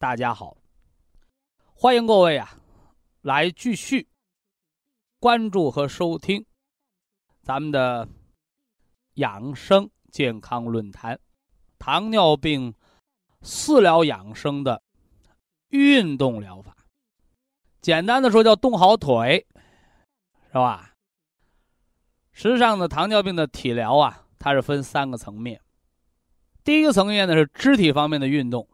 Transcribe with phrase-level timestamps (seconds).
[0.00, 0.56] 大家好，
[1.74, 2.60] 欢迎各位啊，
[3.20, 4.06] 来继续
[5.18, 6.46] 关注和收听
[7.42, 8.08] 咱们的
[9.14, 11.18] 养生健康论坛——
[11.80, 12.72] 糖尿病
[13.42, 14.80] 四疗养生的
[15.70, 16.76] 运动疗法。
[17.80, 19.44] 简单的说，叫动好腿，
[20.46, 20.94] 是吧？
[22.30, 25.60] 实际上呢，糖尿病的体疗啊，它是分三个层面。
[26.62, 28.68] 第一个层面呢，是肢体方面的运动。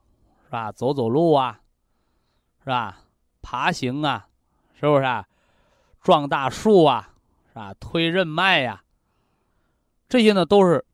[0.44, 0.70] 是吧？
[0.72, 1.60] 走走路啊，
[2.60, 3.00] 是吧？
[3.42, 4.28] 爬行啊，
[4.78, 5.04] 是不是？
[5.04, 5.26] 啊？
[6.00, 7.14] 撞大树啊，
[7.48, 7.74] 是吧？
[7.80, 8.82] 推任脉呀，
[10.08, 10.84] 这些呢都是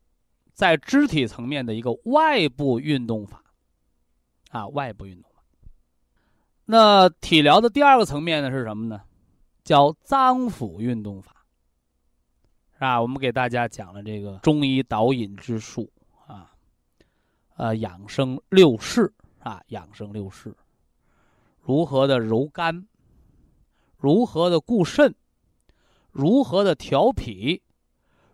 [0.55, 3.43] 在肢体层面的一个外部运动法
[4.51, 5.43] 啊，外部运动法。
[6.65, 9.03] 那体疗的第二个层面呢是什么呢？
[9.65, 11.45] 叫脏腑运动法，
[12.75, 13.01] 是吧？
[13.01, 15.91] 我们给大家讲了这个中医导引之术
[16.27, 16.53] 啊，
[17.57, 19.13] 呃，养生六式。
[19.41, 20.55] 啊，养生六式，
[21.61, 22.87] 如何的柔肝，
[23.97, 25.15] 如何的固肾，
[26.11, 27.63] 如何的调脾，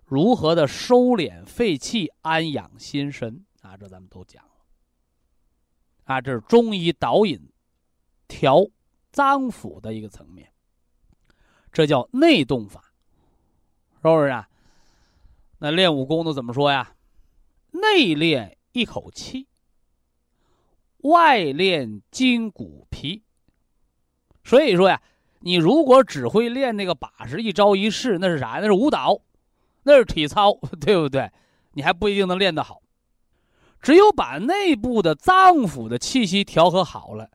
[0.05, 4.51] 如何的收敛肺气，安养心神啊，这咱们都讲了。
[6.05, 7.53] 啊，这是中医导引
[8.29, 8.67] 调
[9.11, 10.53] 脏腑的一个层面，
[11.73, 12.93] 这叫内动法，
[13.97, 14.49] 是不是啊？
[15.59, 16.95] 那练武功的怎么说呀？
[17.71, 19.49] 内练一口气。
[21.09, 23.23] 外练筋骨皮，
[24.45, 25.01] 所以说呀，
[25.41, 28.59] 你如果只会练那个把式，一招一式，那是啥？
[28.61, 29.21] 那是舞蹈，
[29.83, 31.31] 那是体操， 对不对？
[31.73, 32.83] 你还不一定能练得好。
[33.81, 37.31] 只有把内部的脏腑的气息调和好了，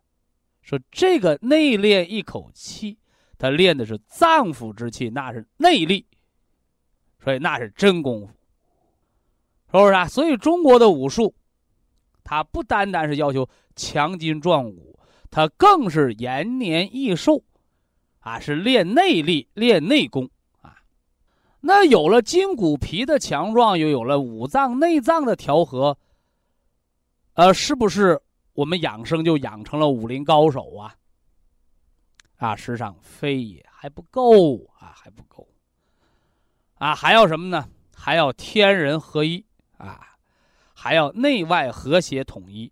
[0.62, 2.98] 说这个内练一口气，
[3.38, 6.08] 他练的是脏腑之气，那是内力，
[7.24, 8.34] 所以那是真功夫，
[9.72, 10.08] 是不是啊？
[10.08, 11.34] 所以中国的武术。
[12.24, 15.00] 它不单单是要求强筋壮骨，
[15.30, 17.44] 它更是延年益寿，
[18.20, 20.30] 啊，是练内力、练内功
[20.62, 20.78] 啊。
[21.60, 25.98] 那有了筋骨皮的强壮，又有了五脏内脏的调和，
[27.34, 28.22] 呃，是不是
[28.54, 30.96] 我们养生就养成了武林高手啊？
[32.38, 35.48] 啊，实际上非也，还不够啊，还不够
[36.76, 37.68] 啊，还要什么呢？
[37.96, 39.46] 还要天人合一
[39.78, 40.08] 啊。
[40.74, 42.72] 还要内外和谐统一，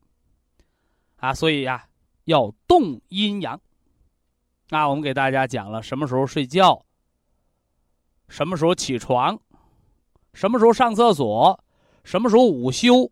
[1.19, 1.87] 啊，所以呀，
[2.25, 3.59] 要动阴阳。
[4.69, 6.85] 啊，我们给大家讲了什么时候睡觉，
[8.27, 9.39] 什么时候起床，
[10.33, 11.63] 什么时候上厕所，
[12.03, 13.11] 什么时候午休，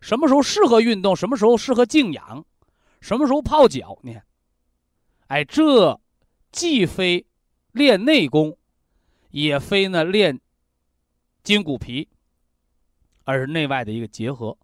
[0.00, 2.44] 什么时候适合运动，什么时候适合静养，
[3.00, 3.98] 什么时候泡脚。
[4.02, 4.24] 你看，
[5.28, 6.00] 哎，这
[6.50, 7.26] 既非
[7.72, 8.56] 练内功，
[9.30, 10.40] 也非呢练
[11.42, 12.08] 筋骨皮。
[13.24, 14.58] 而是内外的一个结合，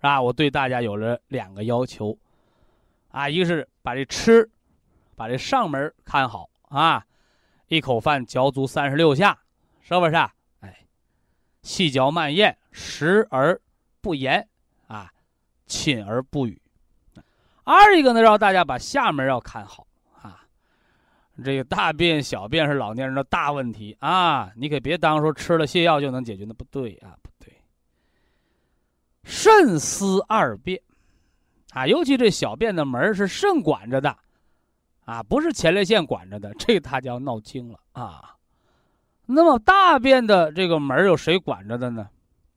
[0.00, 0.20] 吧？
[0.20, 2.16] 我对大家有了两个要求，
[3.10, 4.48] 啊，一个是把这吃，
[5.16, 7.04] 把这上门看好啊，
[7.68, 9.38] 一口饭嚼足三十六下，
[9.80, 10.14] 是不是？
[10.60, 10.78] 哎，
[11.62, 13.60] 细嚼慢咽，食而
[14.00, 14.48] 不言，
[14.86, 15.10] 啊，
[15.66, 16.60] 寝而不语。
[17.64, 19.86] 二一个呢，让大家把下门要看好
[20.22, 20.42] 啊。
[21.44, 24.50] 这个大便、小便是老年人的大问题啊！
[24.56, 27.14] 你可别当说吃了泻药就能解决，那不对啊，
[29.28, 30.80] 肾司二便，
[31.72, 34.16] 啊，尤其这小便的门是肾管着的，
[35.04, 38.34] 啊，不是前列腺管着的， 这他就要闹清了啊。
[39.26, 42.08] 那么大便的这个门有谁管着的呢？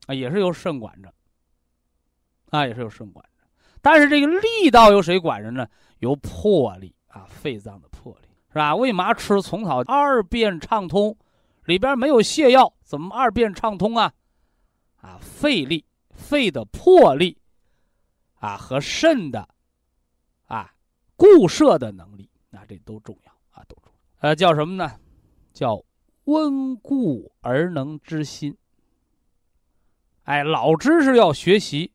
[0.06, 1.12] 啊，也是由肾管着，
[2.48, 3.44] 啊，也是由肾管着。
[3.82, 5.68] 但是这个力道由谁管着呢？
[5.98, 8.28] 由魄力啊，肺脏的魄力。
[8.48, 8.74] 是吧？
[8.74, 11.16] 为嘛吃虫草二便畅通？
[11.64, 14.12] 里边没有泻药，怎么二便畅通啊？
[15.00, 17.36] 啊，肺力、肺的魄力，
[18.34, 19.48] 啊和肾的，
[20.46, 20.74] 啊
[21.16, 24.28] 固摄的能力，那这都重要啊，都重要。
[24.28, 24.98] 呃，叫什么呢？
[25.52, 25.84] 叫
[26.24, 28.56] 温故而能知新。
[30.24, 31.92] 哎，老知识要学习，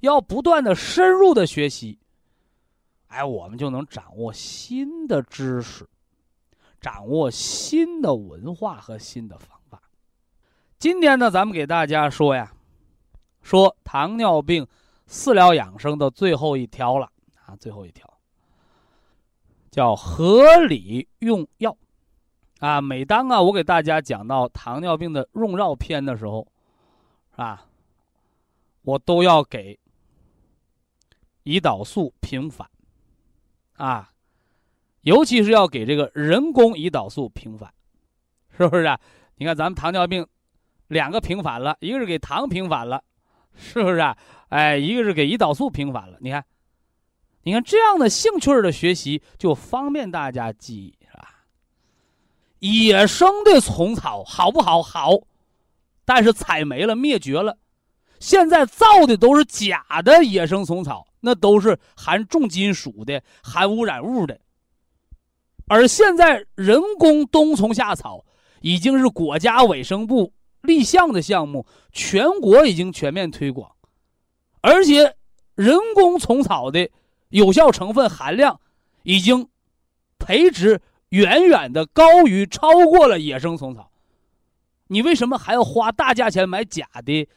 [0.00, 1.98] 要不断的深入的学习，
[3.08, 5.86] 哎，我们就能掌握新的知识，
[6.80, 9.82] 掌握新的文化和新的方法。
[10.78, 12.54] 今天呢，咱们给大家说呀，
[13.46, 14.66] 说糖尿病
[15.08, 17.08] 饲疗养生的最后一条了
[17.44, 18.12] 啊，最后一条
[19.70, 21.76] 叫合理用药
[22.58, 22.80] 啊。
[22.80, 26.44] 每当啊，我给大家讲到糖尿病的用药篇的时候，
[27.36, 27.64] 啊。
[28.82, 29.76] 我都要给
[31.42, 32.70] 胰岛素平反，
[33.72, 34.12] 啊，
[35.00, 37.74] 尤其是要给这个人工胰岛素平反，
[38.56, 39.00] 是不是啊？
[39.34, 40.24] 你看咱们糖尿病
[40.86, 43.02] 两个平反了，一个是给糖平反了，
[43.56, 44.16] 是不是啊？
[44.48, 46.18] 哎，一个是给胰岛素平反了。
[46.20, 46.44] 你看，
[47.42, 51.44] 你看这样的兴趣的学习就方便大家记忆，是吧？
[52.60, 54.82] 野生的虫草好不好？
[54.82, 55.10] 好，
[56.04, 57.58] 但是采没了，灭绝了。
[58.18, 64.40] 现在造的都是假的野生虫草，那都是含重金属的、含污染物的。
[65.66, 68.24] 而现在人工冬虫夏草
[68.60, 70.32] 已经是国家卫生部
[70.66, 73.70] 立项的项目，全国已经全面推广，
[74.60, 75.16] 而且
[75.54, 76.90] 人工虫草的
[77.28, 78.60] 有效成分含量
[79.04, 79.48] 已经
[80.18, 80.80] 培植
[81.10, 83.90] 远远的高于、超过了野生虫草。
[84.88, 87.28] 你为什么还要花大价钱买假的？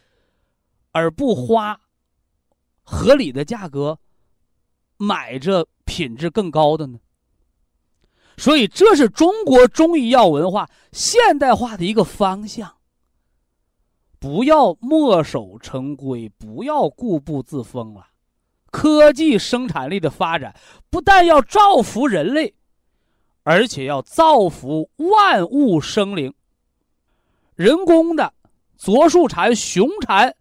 [0.92, 1.80] 而不花
[2.82, 4.00] 合理的价格
[4.98, 7.00] 买着品质更高的呢？
[8.38, 12.79] 所以这是中国中医药文化现代化的一个方向。
[14.20, 18.08] 不要墨守成规，不要固步自封了。
[18.70, 20.56] 科技生产力的发展
[20.90, 22.54] 不但要造福人类，
[23.44, 26.34] 而且要造福万物生灵。
[27.56, 28.34] 人工的
[28.78, 30.36] 左树蝉、雄蝉。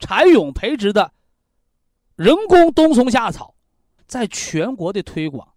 [0.00, 1.10] 蚕蛹培植的
[2.14, 3.52] 人工冬虫夏草，
[4.06, 5.48] 在全国的推广，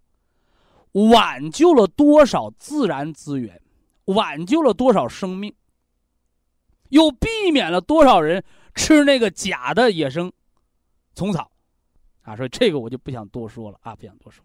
[1.12, 3.62] 挽救了多少自然资源，
[4.06, 5.54] 挽救了多少生命，
[6.92, 8.44] 又避免了多少人
[8.74, 10.30] 吃那个假的野生
[11.14, 11.50] 虫草，
[12.20, 14.44] 啊，所以这个我就不想多说了啊，不想多说，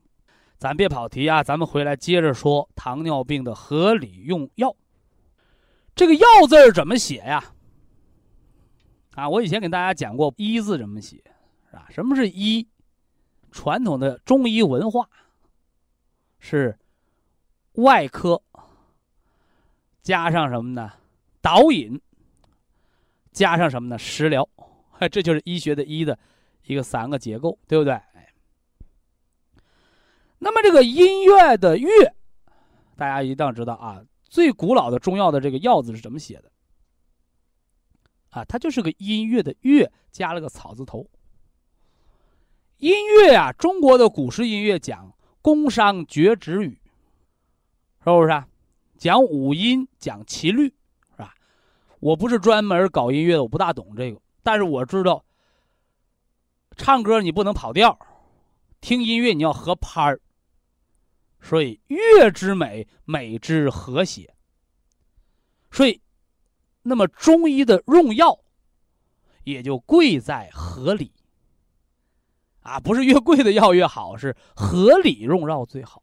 [0.58, 4.74] 咱别跑题啊，咱们回来接着说糖尿病的合理用药。
[5.94, 7.44] 这个“药”字儿怎么写呀？
[9.16, 11.18] 啊，我以前给大家讲过“医”字怎么写，
[11.70, 11.88] 是吧？
[11.90, 12.66] 什么是医？
[13.52, 15.10] 传统的中医文化
[16.40, 16.78] 是
[17.74, 18.42] 外科
[20.02, 20.94] 加上什么呢？
[21.42, 22.00] 导引
[23.38, 24.00] 加上什么呢？
[24.00, 24.50] 食疗，
[25.12, 26.18] 这就是医学的医的
[26.66, 27.94] 一个三个结构，对不对？
[27.94, 28.34] 哎，
[30.40, 32.16] 那么这个音乐的乐，
[32.96, 36.52] 大家一定要知道啊，最古老的中药的这个“药”字是怎么写的？
[38.32, 41.08] 啊，它就是个音乐的乐，加了个草字头。
[42.78, 46.82] 音乐啊，中国的古诗音乐讲宫商角徵羽，
[48.04, 48.32] 是不是？
[48.32, 48.48] 啊？
[48.98, 50.74] 讲五音，讲齐律，
[52.00, 55.24] 我不是专门搞音乐的，我不大懂这个，但是我知道，
[56.76, 57.98] 唱歌你不能跑调，
[58.82, 60.20] 听音乐你要合拍儿。
[61.42, 64.34] 所以乐之美，美之和谐。
[65.72, 66.02] 所以。
[66.90, 68.40] 那么中医的用药，
[69.44, 71.12] 也就贵在合理。
[72.62, 76.02] 啊，不是越贵的药越好，是合理用药最好。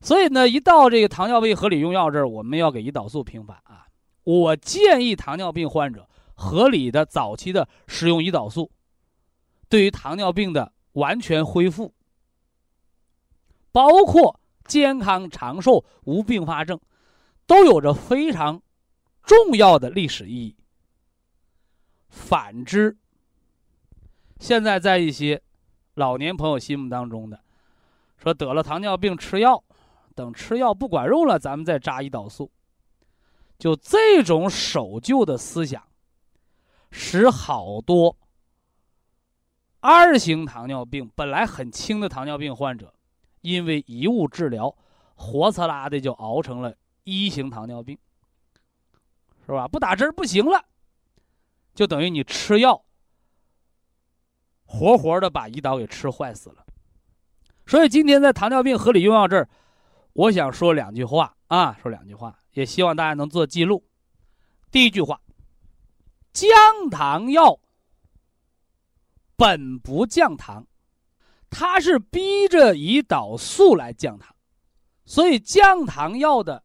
[0.00, 3.86] 所以呢，一到这个糖尿病合理用药这儿，我们要给胰岛素平反啊。
[4.24, 8.70] 我建议糖尿病患者合理的早期的使用胰岛素，
[9.68, 11.94] 对于糖尿病的完全恢复，
[13.70, 16.80] 包括健康长寿无并发症，
[17.46, 18.60] 都有着非常。
[19.26, 20.54] 重要的历史意义。
[22.10, 22.94] 反之，
[24.38, 25.42] 现在在一些
[25.94, 27.40] 老年朋友心目当中的，
[28.18, 29.64] 说得了糖尿病吃药，
[30.14, 32.50] 等吃药不管用了，咱们再扎胰岛素。
[33.58, 35.82] 就这种守旧的思想，
[36.90, 38.16] 使好多
[39.80, 42.94] 二型糖尿病本来很轻的糖尿病患者，
[43.40, 44.76] 因为贻误治疗，
[45.14, 47.98] 活呲啦的就熬成了一型糖尿病。
[49.46, 49.68] 是吧？
[49.68, 50.64] 不打针不行了，
[51.74, 52.82] 就等于你吃药，
[54.64, 56.64] 活活的把胰岛给吃坏死了。
[57.66, 59.46] 所以今天在糖尿病合理用药这儿，
[60.14, 63.84] 我想说两句话啊，说两句话，也希望大家能做记录。
[64.70, 65.20] 第一句话，
[66.32, 66.50] 降
[66.90, 67.60] 糖药
[69.36, 70.66] 本不降糖，
[71.50, 74.34] 它是逼着胰岛素来降糖，
[75.04, 76.64] 所以降糖药的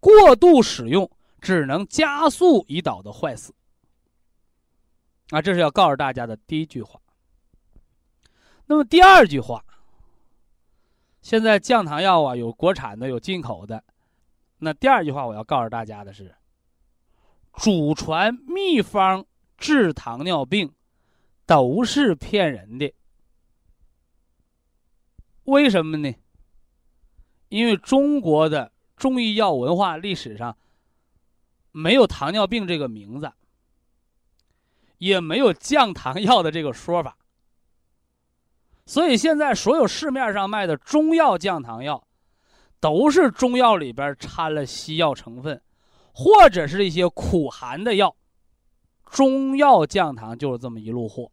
[0.00, 3.54] 过度使用只能加速胰岛的坏死。
[5.30, 7.00] 啊，这是要告诉大家的第一句话。
[8.66, 9.64] 那么第二句话，
[11.20, 13.82] 现在降糖药啊，有国产的，有进口的。
[14.58, 16.34] 那第二句话我要告诉大家的是，
[17.52, 19.26] 祖传秘方
[19.58, 20.72] 治糖尿病
[21.44, 22.92] 都是骗人的。
[25.44, 26.14] 为什么呢？
[27.48, 30.56] 因为中国的中医药文化历史上
[31.70, 33.30] 没有糖尿病这个名字，
[34.98, 37.16] 也没有降糖药的这个说法。
[38.86, 42.05] 所以现在所有市面上卖的中药降糖药，
[42.86, 45.60] 都是中药里边掺了西药成分，
[46.12, 48.14] 或者是一些苦寒的药。
[49.10, 51.32] 中药降糖就是这么一路货。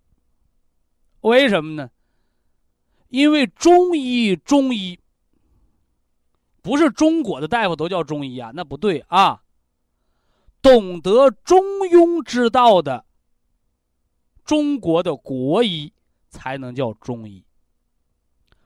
[1.21, 1.91] 为什么呢？
[3.09, 4.99] 因为中医中医
[6.63, 9.43] 不是中国的大夫都叫中医啊，那不对啊。
[10.59, 13.05] 懂得中庸之道的
[14.43, 15.93] 中国的国医。
[16.33, 17.45] 才能叫中医。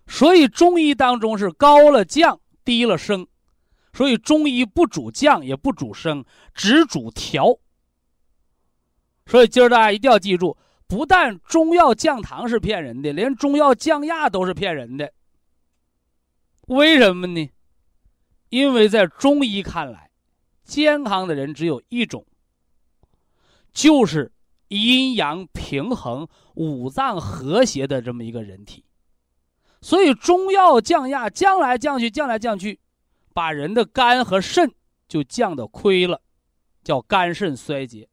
[0.07, 3.25] 所以中医当中是高了降，低了升，
[3.93, 7.57] 所以中医不主降也不主升，只主调。
[9.25, 15.13] 所以今儿大家一定要记住，不但中药降糖是骗人的，连中药降压都是骗人的。
[16.67, 17.49] 为什么呢？
[18.49, 20.11] 因为在中医看来，
[20.65, 22.25] 健康的人只有一种，
[23.71, 24.33] 就是。
[24.69, 28.83] 阴阳平衡、五脏和谐的这么一个人体，
[29.81, 32.79] 所以中药降压降来降去，降来降去，
[33.33, 34.73] 把人的肝和肾
[35.07, 36.21] 就降的亏了，
[36.83, 38.09] 叫肝肾衰竭。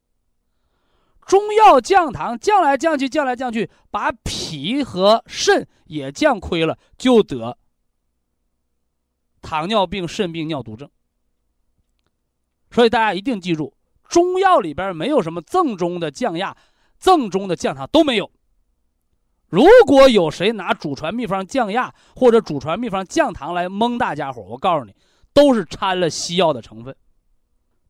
[1.25, 7.57] 中药降糖降来降去，降来降去，把脾和肾也降亏了，就得
[9.41, 10.89] 糖尿病、肾病、尿毒症。
[12.69, 13.75] 所以大家一定记住。
[14.07, 16.55] 中药里边没有什么正宗的降压、
[16.99, 18.31] 正宗的降糖都没有。
[19.55, 24.93] 如果有谁拿祖传秘方降压或者祖传秘方降糖来蒙大家伙，我告诉你，
[25.31, 26.93] 都是掺了西药的成分。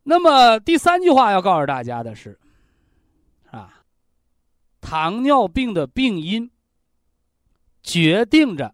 [0.04, 2.38] 那么第三句话要告诉大家的是，
[3.50, 3.82] 啊，
[4.80, 6.52] 糖尿病的病因
[7.82, 8.72] 决定着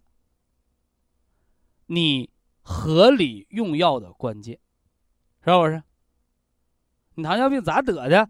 [1.86, 2.28] 你
[2.60, 4.58] 合理用药的关键，
[5.42, 5.82] 是不是？
[7.14, 8.28] 你糖尿病咋得的？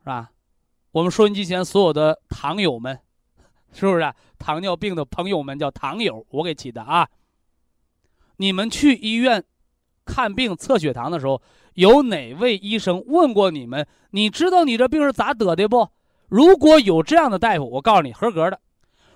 [0.00, 0.30] 是吧？
[0.92, 2.98] 我们收音机前所有的糖友们，
[3.72, 6.26] 是不是糖尿病的朋友们叫糖友？
[6.30, 7.08] 我给起的啊。
[8.38, 9.44] 你们去医院
[10.04, 11.40] 看病测血糖的时候，
[11.74, 13.86] 有哪位医生问过你们？
[14.10, 15.88] 你知道你这病是咋得的不？
[16.28, 18.60] 如果有这样的大夫，我告诉你，合格的。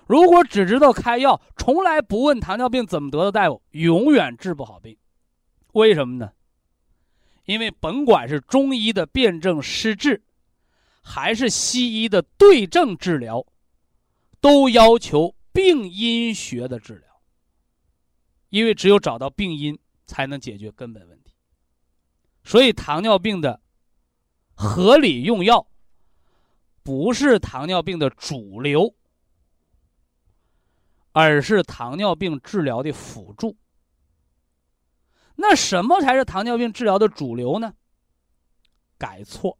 [0.07, 4.95] 如果只知道开药，从来不问糖尿病怎么得的大夫，永远治不好病。
[5.73, 6.31] 为什么呢？
[7.43, 10.23] 因为甭管是中医的辨证施治，
[11.07, 13.45] 还是西医的对症治疗，
[14.41, 17.21] 都要求病因学的治疗。
[18.49, 21.35] 因为只有找到病因，才能解决根本问题。
[22.43, 23.61] 所以，糖尿病的
[24.55, 25.67] 合理用药，
[26.81, 28.95] 不是糖尿病的主流，
[31.11, 33.55] 而是糖尿病治疗的辅助。
[35.35, 37.75] 那什么才是糖尿病治疗的主流呢？
[38.97, 39.57] 改错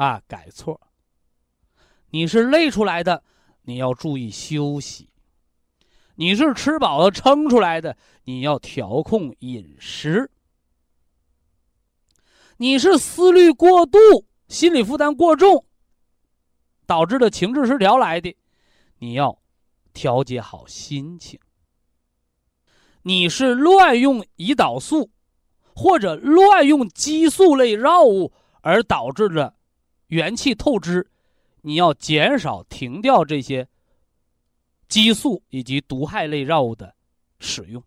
[0.00, 0.80] 啊，改错。
[2.08, 3.22] 你是累出来的，
[3.64, 5.10] 你要注意休息；
[6.14, 10.30] 你是吃饱了撑出来的，你要调控饮食；
[12.56, 13.98] 你是思虑过度、
[14.48, 15.66] 心理负担过重
[16.86, 18.34] 导致的情志失调来的，
[19.00, 19.38] 你要
[19.92, 21.38] 调节好心情。
[23.02, 25.10] 你是乱用胰岛素，
[25.74, 29.54] 或者乱用激素类药物而导致的
[30.10, 31.08] 元气透支，
[31.62, 33.68] 你要减少停掉这些
[34.88, 36.94] 激素以及毒害类药物的
[37.38, 37.82] 使用。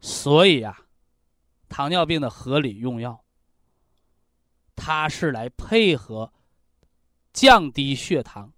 [0.00, 0.78] 所以啊，
[1.68, 3.24] 糖尿病的合理用药，
[4.76, 6.32] 它是来配合
[7.32, 8.52] 降低血糖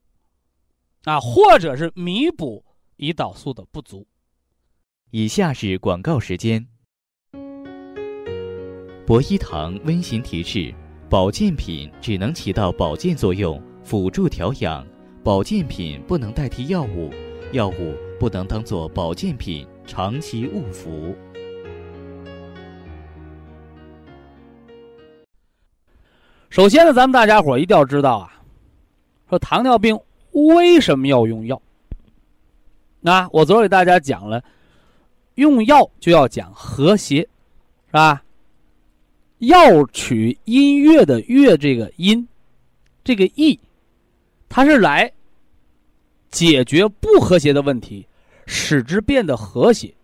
[1.05, 2.65] 啊，或者是弥补
[2.97, 4.07] 胰岛素的不足。
[5.11, 6.67] 以下是广告时间。
[9.07, 10.75] 博一堂温馨提示：
[11.11, 14.87] 保健品只能起到保健作用，辅助调养；
[15.25, 17.11] 保健品不能代替药物，
[17.51, 21.13] 药物不能当做保健品长期误服。
[26.49, 28.41] 首先呢，咱们大家伙一定要知道啊，
[29.29, 29.99] 说糖尿病
[30.31, 31.61] 为什么要用药？
[33.01, 34.41] 那我昨儿给大家讲了，
[35.35, 38.23] 用药就要讲和谐，是吧？
[39.41, 42.29] 药取音乐的乐这个音，
[43.03, 43.59] 这个意，
[44.51, 45.11] 它是来
[46.31, 48.07] 解决不和谐的问题，
[48.47, 49.95] 使之变得和谐。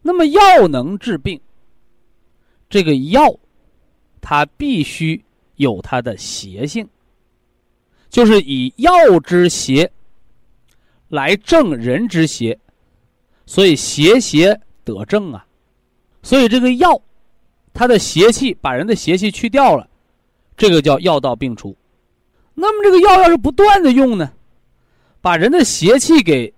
[0.00, 1.38] 那么药能治病，
[2.70, 3.38] 这个药
[4.22, 5.22] 它必须
[5.56, 6.88] 有它的邪性，
[8.08, 9.92] 就是以药之邪
[11.08, 12.58] 来正人之邪，
[13.44, 15.46] 所以邪邪得正啊。
[16.22, 16.98] 所以这个药。
[17.76, 19.86] 它的邪气把人的邪气去掉了，
[20.56, 21.76] 这个叫药到病除。
[22.54, 24.32] 那么这个药要是不断的用呢，
[25.20, 26.52] 把人的邪气给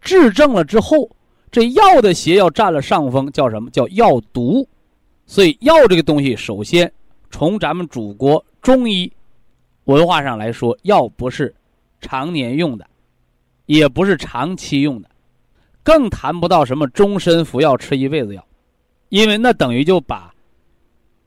[0.00, 1.08] 治正了之后，
[1.52, 4.68] 这药的邪要占了上风，叫什么叫药毒？
[5.26, 6.92] 所以药这个东西，首先
[7.30, 9.10] 从咱们祖国中医
[9.84, 11.54] 文化上来说，药不是
[12.00, 12.84] 常年用的，
[13.66, 15.08] 也不是长期用的，
[15.84, 18.44] 更谈不到什么终身服药吃一辈子药，
[19.10, 20.33] 因为那等于就把。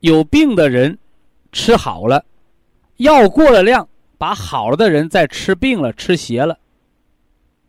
[0.01, 0.97] 有病的人
[1.51, 2.23] 吃好了，
[2.97, 3.87] 药过了量，
[4.17, 6.57] 把好了的人再吃病了，吃邪了。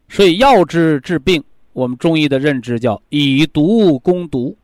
[0.09, 1.43] 所以药治治病，
[1.73, 4.57] 我们中医的认知叫以毒攻毒，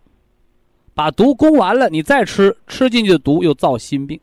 [0.92, 4.20] 把毒攻完了，你再吃，吃进去的毒又造新病。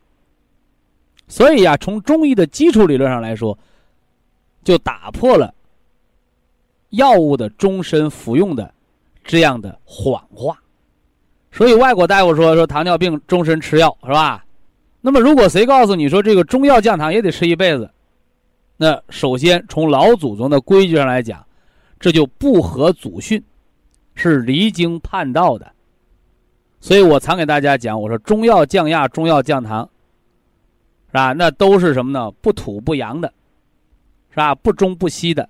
[1.26, 3.58] 所以呀，从中医的基础理论上来说，
[4.62, 5.52] 就打破了
[6.90, 8.72] 药物的终身服用的
[9.24, 10.61] 这样的谎话。
[11.52, 14.44] 所以外国大夫说说糖尿病终身吃药是吧？
[15.02, 17.90] 那么如果谁告诉你说这个中药降糖也得吃一辈子，
[18.76, 21.44] 那首先从老祖宗的规矩上来讲，
[22.00, 23.42] 这就不合祖训，
[24.14, 25.70] 是离经叛道的。
[26.80, 29.88] 所以我常给大家讲，我说中药降压、中药降糖，
[31.08, 31.32] 是吧？
[31.32, 32.30] 那都是什么呢？
[32.40, 33.32] 不土不洋的，
[34.30, 34.54] 是吧？
[34.54, 35.48] 不中不西的，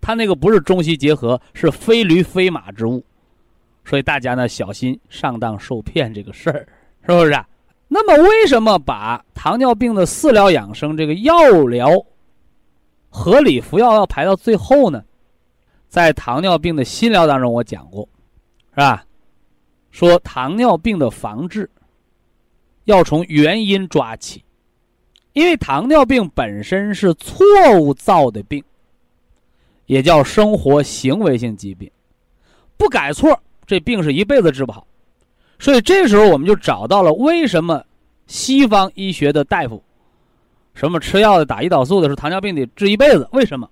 [0.00, 3.04] 他那个不是中西结合，是非驴非马之物。
[3.90, 6.64] 所以大家呢小心上当受骗这个事儿，
[7.04, 7.32] 是不是？
[7.32, 7.44] 啊
[7.88, 11.34] 那么为什么把糖尿病的饲疗养生这个药
[11.66, 11.90] 疗
[13.08, 15.04] 合理服药要排到最后呢？
[15.88, 18.08] 在糖尿病的心疗当中我讲过，
[18.70, 19.04] 是吧？
[19.90, 21.68] 说糖尿病的防治
[22.84, 24.44] 要从原因抓起，
[25.32, 27.44] 因为糖尿病本身是错
[27.80, 28.62] 误造的病，
[29.86, 31.90] 也叫生活行为性疾病，
[32.76, 33.36] 不改错。
[33.70, 34.84] 这病是一辈子治不好，
[35.60, 37.84] 所以这时候我们就找到了为什么
[38.26, 39.80] 西方医学的大夫，
[40.74, 43.28] 什么吃药的、打胰岛素的，是糖尿病得治一辈子？
[43.30, 43.70] 为什么？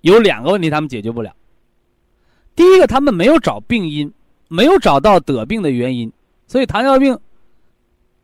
[0.00, 1.32] 有两个问题他们解决不了。
[2.56, 4.12] 第一个，他们没有找病因，
[4.48, 6.12] 没有找到得病的原因，
[6.48, 7.16] 所以糖尿病，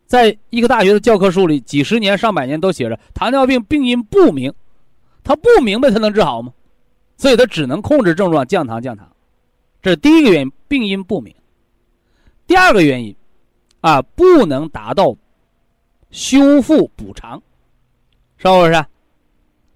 [0.04, 4.52] 在医科大学的教科书里，几十年、上百年都写着糖尿病病因不明，
[5.22, 6.52] 他不明白他能治好吗？
[7.16, 9.08] 所以他只能控制症状，降糖降糖。
[9.82, 11.34] 这是第一个原因，病因不明。
[12.46, 13.14] 第二个原因，
[13.80, 15.16] 啊，不能达到
[16.10, 17.42] 修复补偿，
[18.36, 18.84] 是不是？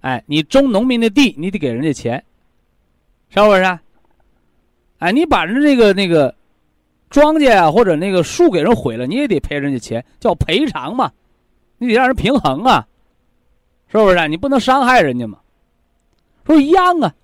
[0.00, 2.24] 哎，你种农民的地，你得给人家钱，
[3.28, 3.78] 是不是？
[4.98, 6.34] 哎，你把人这个那个
[7.10, 11.12] 庄稼啊或者那个树给人毁了，你也得赔人家钱，叫赔偿嘛，
[11.78, 12.86] 你得让人平衡啊，
[13.88, 14.28] 是不是？
[14.28, 15.38] 你不能伤害人家嘛，
[16.46, 17.14] 说一样啊。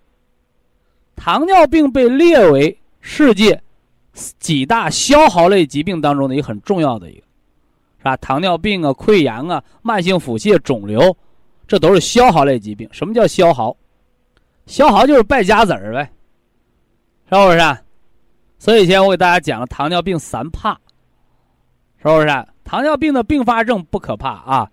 [1.14, 3.62] 糖尿病被列为世界
[4.40, 7.22] 几大消耗类疾病当中的一个很重要的一个，
[7.98, 8.16] 是吧？
[8.16, 11.16] 糖尿病啊、溃疡啊、慢性腹泻、肿瘤，
[11.68, 12.88] 这都是消耗类疾病。
[12.90, 13.76] 什么叫消耗？
[14.66, 16.10] 消耗就是败家子儿呗，
[17.30, 17.78] 是不是？
[18.58, 20.72] 所以以前我给大家讲了糖尿病三怕，
[22.02, 22.26] 是不是？
[22.64, 24.70] 糖尿病的并发症不可怕啊，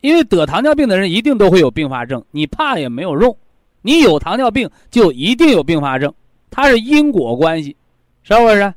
[0.00, 3.36] 因为得糖尿病的人一定都会有并发症，你怕也没有用。
[3.82, 6.14] 你有糖尿病就一定有并发症，
[6.50, 7.76] 它是因果关系，
[8.22, 8.74] 是不是？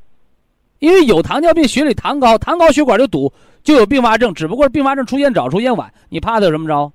[0.80, 3.32] 因为有糖尿病，血里糖高，糖高血管就堵，
[3.64, 4.34] 就有并发症。
[4.34, 6.92] 只不过并发症出现早，出现晚，你怕它有什么着？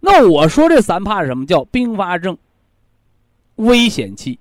[0.00, 1.44] 那我说这三怕是什么？
[1.44, 2.38] 叫并发症
[3.56, 4.38] 危险期。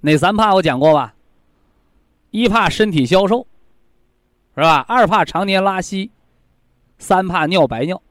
[0.00, 1.14] 哪三怕我讲过吧？
[2.30, 3.46] 一怕身体消瘦，
[4.56, 4.84] 是吧？
[4.88, 6.10] 二怕常年拉稀，
[6.98, 8.02] 三怕尿白尿，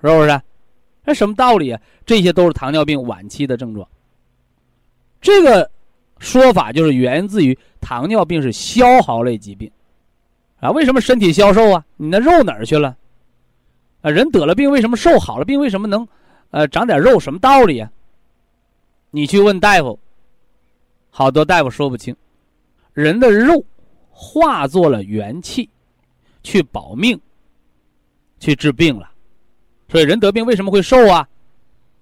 [0.00, 0.40] 是不是？
[1.04, 1.80] 那什么道理啊？
[2.04, 3.86] 这些都是糖尿病晚期的症状。
[5.20, 5.68] 这个
[6.18, 9.70] 说法就是源自于糖尿病是消耗类疾病，
[10.60, 11.84] 啊，为什么身体消瘦啊？
[11.96, 12.96] 你那肉哪儿去了？
[14.00, 15.18] 啊，人得了病为什么瘦？
[15.18, 16.06] 好了病为什么能，
[16.50, 17.20] 呃，长点肉？
[17.20, 17.90] 什么道理啊？
[19.10, 19.98] 你去问大夫，
[21.10, 22.14] 好多大夫说不清。
[22.92, 23.64] 人的肉
[24.10, 25.68] 化作了元气，
[26.42, 27.18] 去保命，
[28.38, 29.10] 去治病了。
[29.88, 31.28] 所以人得病为什么会瘦啊？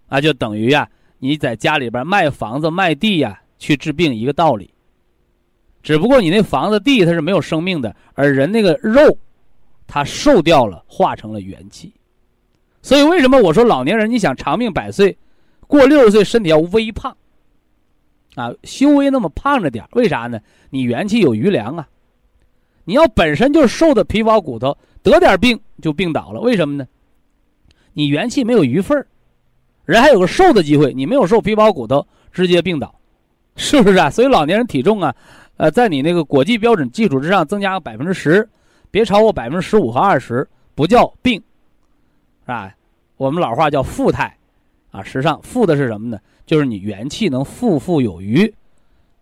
[0.08, 4.70] 啊，就等于呀，你在家里边卖房子卖地呀去治病一个道理。
[5.82, 9.16] 只不过你那房子地它是没有生命的，而人那个肉，
[9.86, 11.92] 它瘦掉了，化成了元气。
[12.82, 15.16] 所以为什么我说老年人你想长命百岁，
[15.66, 17.16] 过六十岁身体要微胖，
[18.34, 20.38] 啊，修微那么胖着点为啥呢？
[20.68, 21.88] 你元气有余粮啊。
[22.84, 26.86] 你要本身就瘦的皮包骨头，得点病就病倒了，为什么呢？
[27.94, 29.06] 你元气没有余份
[29.86, 32.94] 人还有个瘦的机会，你没有瘦皮包骨头，直接病倒，
[33.56, 34.10] 是不是啊？
[34.10, 35.14] 所以老年人体重啊。
[35.56, 38.48] 呃，在你那个国际标准基础之上增加个百分之十，
[38.90, 41.40] 别超过百分之十五和二十，不叫病，
[42.42, 42.74] 是吧？
[43.16, 44.36] 我们老话叫富态，
[44.90, 46.18] 啊，时尚富的是什么呢？
[46.44, 48.52] 就是你元气能富富有余，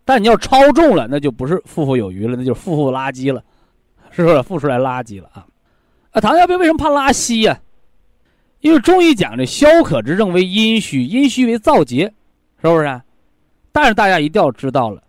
[0.03, 3.43] 但你要超重了，那就不是富富有余了，那就是富富垃圾了，
[4.09, 4.41] 是不是？
[4.41, 5.45] 富出来垃圾了啊！
[6.13, 7.59] 啊，糖尿病为什么怕拉稀呀？
[8.61, 12.11] 因为中医讲这消渴之症为阴虚，阴虚为燥结，
[12.59, 13.01] 是不是？
[13.73, 15.03] 但是大家一定要知道了。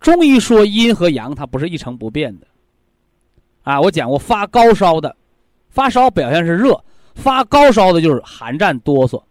[0.00, 2.46] 中医说阴和阳它不是一成不变的，
[3.64, 5.14] 啊，我讲过发高烧的，
[5.68, 6.82] 发烧表现是热，
[7.14, 9.22] 发高烧的就是寒战哆嗦，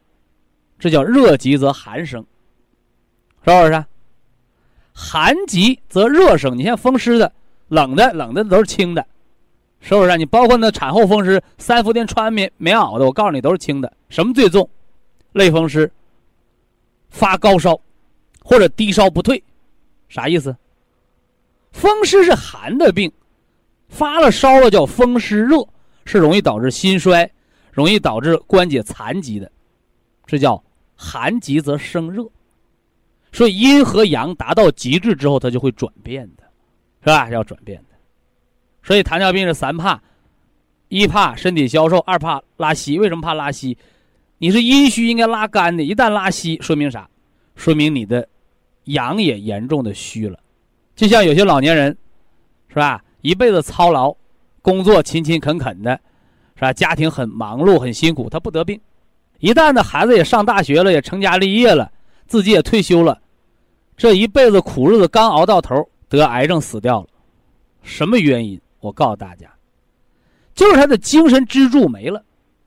[0.77, 2.23] 这叫热极则寒生，
[3.43, 3.83] 是不是？
[4.93, 6.55] 寒极则热生。
[6.55, 7.31] 你像风湿的，
[7.69, 9.03] 冷的冷的都是轻的，
[9.79, 10.17] 是不是？
[10.17, 13.91] 你包括那产后风湿，三伏天穿棉棉袄的，我告诉你都是轻的。
[14.09, 14.69] 什么最重？
[15.31, 15.89] 类风湿，
[17.09, 17.79] 发高烧，
[18.49, 19.41] 或者低烧不退。
[20.07, 20.55] 啥意思？
[21.71, 23.11] 风湿是寒的病，
[23.89, 25.57] 发了烧了叫风湿热，
[26.03, 27.29] 是容易导致心衰，
[27.71, 29.51] 容易导致关节残疾的，
[30.25, 30.63] 这叫
[30.95, 32.27] 寒极则生热。
[33.31, 36.43] 所以阴和阳达到极致之后，它就会转变的，
[37.01, 37.29] 是吧？
[37.29, 37.95] 要转变的。
[38.81, 40.01] 所以糖尿病是三怕：
[40.87, 42.97] 一怕身体消瘦，二怕拉稀。
[42.97, 43.77] 为什么怕拉稀？
[44.39, 47.07] 你是阴虚，应该拉干的，一旦拉稀，说明啥？
[47.55, 48.27] 说明你的。
[48.89, 50.39] 阳也严重的虚了，
[50.95, 51.97] 就像有些老年人，
[52.69, 53.03] 是吧？
[53.21, 54.15] 一辈子操劳，
[54.61, 55.99] 工作勤勤恳恳的，
[56.55, 56.71] 是吧？
[56.71, 58.79] 家庭很忙碌很辛苦，他不得病。
[59.39, 61.91] 一旦呢，孩子也上大学了，也成家立业了，
[62.27, 63.19] 自己也退休了，
[63.95, 67.07] 这一辈子苦日子刚熬到头，得癌症死掉了。
[67.83, 68.59] 什么原因？
[68.79, 69.49] 我告诉大家，
[70.55, 72.23] 就是他的精神支柱没了。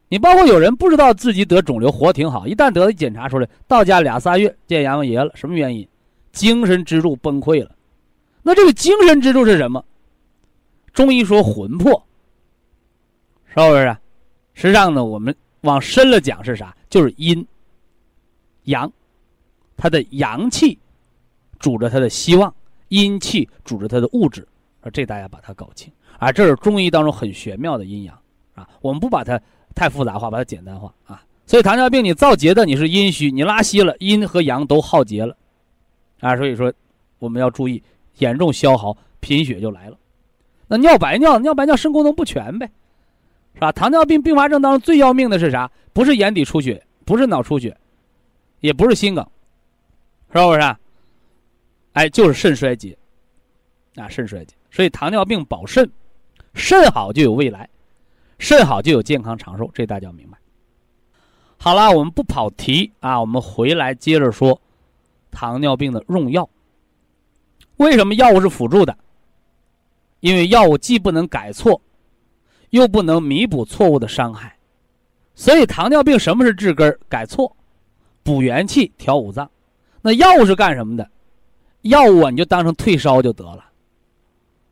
[0.08, 5.30] 你包括有人不知道自己得肿瘤，活挺好，一旦得了检查出来，到家俩仨月见阎王爷了。
[5.34, 5.88] 什么原因？
[6.32, 7.70] 精神支柱崩溃了，
[8.42, 9.84] 那这个精神支柱是什么？
[10.92, 12.04] 中医说魂魄，
[13.46, 13.86] 是不是？
[13.86, 13.98] 啊
[14.54, 16.76] 实际上呢，我们往深了讲是啥？
[16.90, 17.46] 就是阴、
[18.64, 18.92] 阳，
[19.78, 20.78] 它的阳气
[21.58, 22.54] 主着它的希望，
[22.88, 24.46] 阴气主着它的物质，
[24.82, 25.90] 啊，这大家把它搞清。
[26.18, 28.18] 啊，这是中医当中很玄妙的阴阳
[28.54, 28.68] 啊。
[28.82, 29.40] 我们不把它
[29.74, 31.24] 太复杂化，把它简单化啊。
[31.46, 35.34] 所以糖尿病你造结的你是阴虚，你拉稀了，阴和阳都耗竭了。
[36.22, 36.72] 啊，所以说，
[37.18, 37.82] 我们要注意，
[38.18, 39.98] 严重消耗，贫血就来了。
[40.68, 42.70] 那尿白尿，尿白尿肾功能不全呗，
[43.54, 43.72] 是吧？
[43.72, 45.68] 糖尿病并发症当中最要命的是啥？
[45.92, 47.76] 不是眼底出血，不是脑出血，
[48.60, 49.26] 也不是心梗，
[50.32, 50.76] 是不是？
[51.94, 52.96] 哎，就是肾衰竭，
[53.96, 54.54] 啊，肾衰竭。
[54.70, 55.90] 所以糖尿病保肾，
[56.54, 57.68] 肾好就有未来，
[58.38, 60.38] 肾好就有健康长寿，这大家要明白。
[61.58, 64.61] 好了，我们不跑题啊，我们回来接着说。
[65.32, 66.48] 糖尿病的用药，
[67.78, 68.96] 为什么药物是辅助的？
[70.20, 71.82] 因为药物既不能改错，
[72.70, 74.56] 又不能弥补错误的伤害，
[75.34, 77.56] 所以糖尿病什么是治根改错，
[78.22, 79.50] 补元气，调五脏。
[80.00, 81.10] 那药物是干什么的？
[81.80, 83.64] 药物啊，你就当成退烧就得了，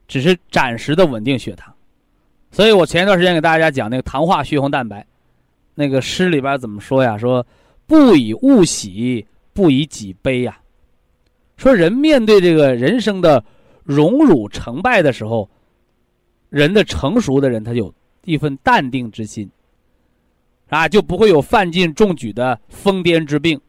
[0.07, 1.75] 只是暂时的稳定血糖。
[2.53, 5.05] 所以我前一段时间给大家讲那个糖化血红蛋白，
[5.75, 7.19] 那个诗里边怎么说呀？
[7.19, 7.45] 说
[7.87, 9.27] 不以物喜。
[9.53, 10.61] 不以己悲呀，
[11.57, 13.45] 说人面对这个人生的
[13.85, 15.49] 荣辱成败的时候，
[16.49, 17.93] 人的成熟的人，他有
[18.25, 19.51] 一份淡定之心，
[20.69, 23.61] 啊，就不会有犯尽中举的疯癫之病，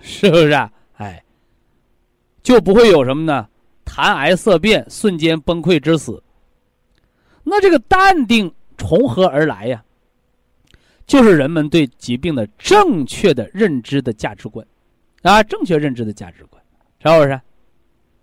[0.00, 0.70] 是不是啊？
[0.94, 1.24] 哎，
[2.42, 3.48] 就不会有什么呢？
[3.84, 6.22] 谈癌色变、瞬间崩溃之死。
[7.42, 9.84] 那这个淡定从何而来呀？
[11.06, 14.66] 就是人们对疾病的正确的认知的价值观。
[15.30, 16.62] 啊，正确认知的价值观，
[17.00, 17.40] 是不是？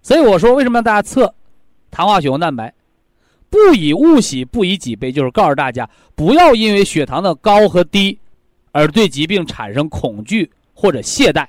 [0.01, 1.33] 所以我说，为什么大家测
[1.89, 2.73] 糖化血红蛋白？
[3.49, 8.17] 不以物喜，不以己悲，就是告诉大家，不要因为血糖的高和低，
[8.71, 11.45] 而对疾病产生恐惧或者懈怠。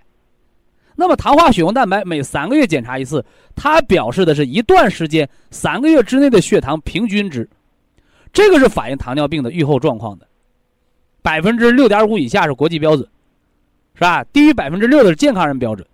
[0.97, 7.49] 那么，糖化血红蛋白每三个月检查一次，它表示的是一段时间三个月之内的血糖平均值，
[8.33, 10.27] 这个是反映糖尿病的预后状况的。
[11.23, 13.09] 百分之六点五以下是国际标准。
[14.03, 14.25] 是吧？
[14.33, 15.87] 低于百分之六的是健康人标准，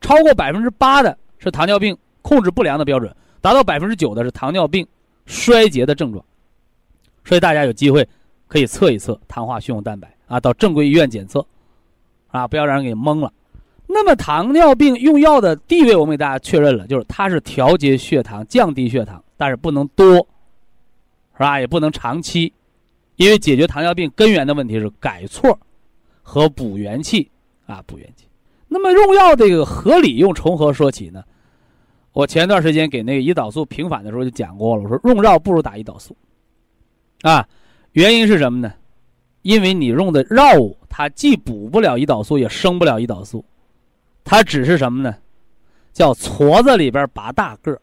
[0.00, 4.86] 超过百分之八的是糖尿病控制不良的标准，达到百分之九的是糖尿病
[5.26, 6.24] 衰竭的症状。
[7.24, 8.08] 所以大家有机会
[8.46, 11.44] 可以测一测糖化血红蛋白啊，到正规医院检测，
[12.28, 13.32] 啊，不要让人给蒙了。
[13.88, 20.14] 那么糖尿病用药的地位，我们给大家确认了，就是它是调节血糖、降低血糖，但是不能多，
[21.32, 21.58] 是吧？
[21.58, 22.52] 也不能长期，
[23.16, 25.58] 因为解决糖尿病根源的问题是改错
[26.22, 27.30] 和补元气
[27.66, 28.26] 啊，补元气。
[28.68, 31.24] 那么用药这个合理用从何说起呢？
[32.12, 36.16] 我前段时间给那个胰岛素平反的时候就讲过了，我说用药不如打胰岛素，
[37.22, 37.48] 啊，
[37.92, 38.72] 原因是什么呢？
[39.42, 43.44] 因为你用的药物它既补不了胰岛素，也生不了胰岛素。
[44.22, 45.16] 它只是什么呢？
[45.92, 47.80] 叫矬子里边拔大个。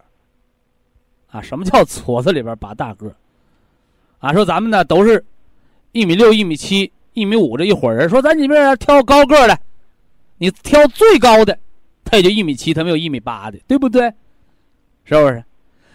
[1.27, 3.13] 啊，什么叫矬子里边拔大个？
[4.19, 5.23] 啊，说咱们呢都是
[5.93, 9.59] 一米六、一米七、一米五这一伙人，说咱里面挑高个的，
[10.37, 11.57] 你挑最高的，
[12.03, 14.13] 他也就一米七，他没有一米八的，对不对？
[15.03, 15.43] 是不是？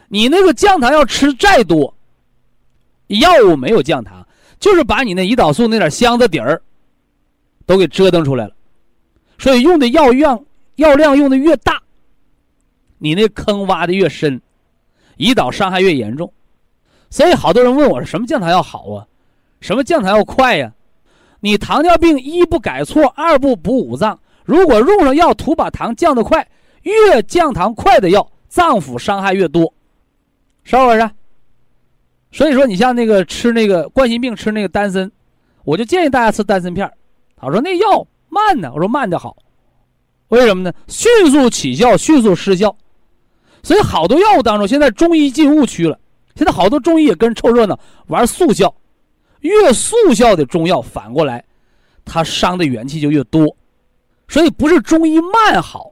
[0.09, 1.95] 你那个降糖要吃再多，
[3.07, 4.27] 药物没有降糖，
[4.59, 6.61] 就是把你那胰岛素那点箱子底儿
[7.67, 8.57] 都给折腾出来了。
[9.39, 11.81] 所以用的药量药量用的越大，
[12.99, 14.43] 你那坑挖的越深，
[15.19, 16.33] 胰岛伤害越严重。
[17.11, 19.07] 所以好多人问我说：“什么降糖药好啊？
[19.61, 20.73] 什么降糖药快呀？”
[21.43, 24.19] 你糖尿病一不改错，二不补五脏。
[24.45, 26.49] 如果用上药图把糖降得快，
[26.83, 29.75] 越降糖快的药，脏腑伤害越多，
[30.63, 31.11] 是不是？
[32.31, 35.11] 所以说，你像那个吃那个冠心病吃那个丹参，
[35.65, 36.91] 我就建议大家吃丹参片
[37.37, 38.07] 他说那药。
[38.35, 38.71] 慢呢？
[38.75, 39.37] 我说慢的好，
[40.29, 40.73] 为什么呢？
[40.89, 42.75] 迅速起效，迅速失效。
[43.63, 45.99] 所以好多药物当中，现在中医进误区了。
[46.35, 48.75] 现在好多中医也跟人凑热闹，玩速效。
[49.43, 51.45] 越速效的中药，反过来，
[52.05, 53.57] 它伤的元气就越多。
[54.27, 55.91] 所以不是中医慢好，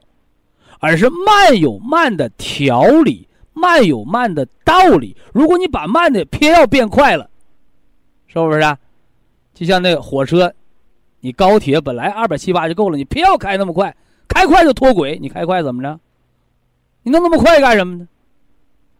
[0.79, 5.15] 而是慢有慢的调理，慢有慢的道理。
[5.31, 7.29] 如果你把慢的偏要变快了，
[8.27, 8.77] 是不是啊？
[9.53, 10.53] 就像那火车。
[11.23, 13.95] 你高铁本来二百七八就够了，你偏要开那么快，
[14.27, 15.19] 开快就脱轨。
[15.21, 15.99] 你开快怎么着？
[17.03, 18.07] 你弄那么快干什么呢？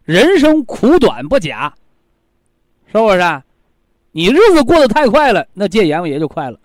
[0.04, 1.74] 人生苦短不假，
[2.86, 3.18] 是不是？
[4.12, 6.58] 你日子过得太快了，那戒严也就快了。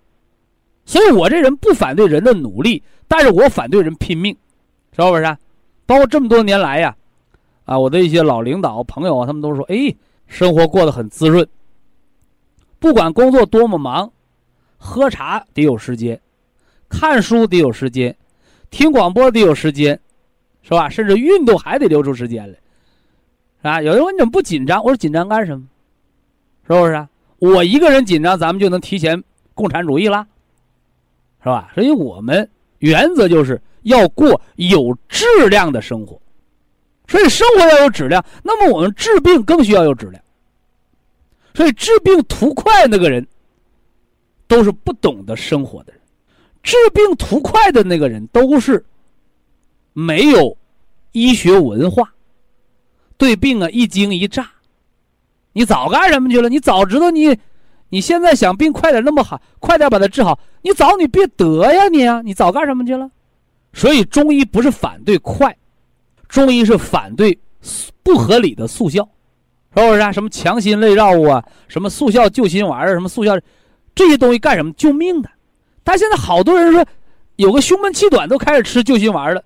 [0.86, 4.36] 所以我这人不反对人的努力，但是我反对人拼命，
[4.95, 5.38] 是不是？
[5.86, 6.95] 包括这么多年来呀，
[7.65, 9.95] 啊，我的一些老领导朋友啊，他们都说，哎，
[10.27, 11.47] 生活过得很滋润，
[12.79, 14.12] 不管工作多么忙。
[14.79, 16.21] 喝茶得有时间，
[16.88, 18.15] 看书得有时间，
[18.69, 19.99] 听广播得有时间，
[20.62, 20.88] 是吧？
[20.88, 23.81] 甚至运动还得留出时间来，是吧？
[23.81, 24.83] 有人问你怎么不紧张？
[24.83, 25.65] 我说紧张干什么？
[26.67, 27.07] 是不是？
[27.39, 29.23] 我一个人紧张，咱们就能提前
[29.54, 30.28] 共产主义了，
[31.41, 31.71] 是吧？
[31.73, 36.21] 所以我们原则就是要过有质量的生活，
[37.08, 40.23] 所以生活要有质量，那么我们治病更需要有质量。
[41.54, 43.26] 所以治病图快那个人。
[44.50, 46.02] 都是不懂得生活的人，
[46.63, 48.82] 治病图快的那个人都是
[49.91, 50.58] 没有
[51.12, 52.10] 医学文化，
[53.17, 54.50] 对病啊一惊一乍。
[55.58, 56.50] 你早干什么去了？
[56.50, 57.36] 你早知道你，
[57.89, 62.22] 你现在想病快点那么好，快点把它治好，你早你别得呀你啊！
[62.24, 63.10] 你早干什么去了？
[63.74, 65.58] 所以中医不是反对快，
[66.28, 67.36] 中医是反对
[68.04, 69.10] 不合理的速效，
[69.76, 70.12] 是不是啊？
[70.12, 73.36] 什么强心类药物啊，什么速效救心丸啊，什么速效。
[73.96, 74.72] 这些东西干什么？
[74.74, 75.30] 救命的！
[75.84, 76.86] 但现在好多人说，
[77.38, 79.43] 有个胸闷气短都开始吃救心丸了。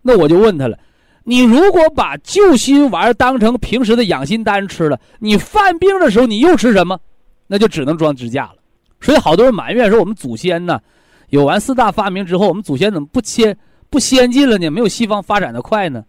[0.00, 0.78] 那我就问他了：
[1.24, 6.98] 你如果把救心丸当成平时的养心丹吃了，你犯病的时候你又吃什么？
[7.46, 8.54] 那就只能装支架了。
[9.00, 10.80] 所以好多人埋怨说，我们祖先呢，
[11.28, 13.56] 有完四大发明之后，我们祖先怎么不先
[13.88, 14.70] 不先进了呢？
[14.70, 16.04] 没有西方发展的快呢？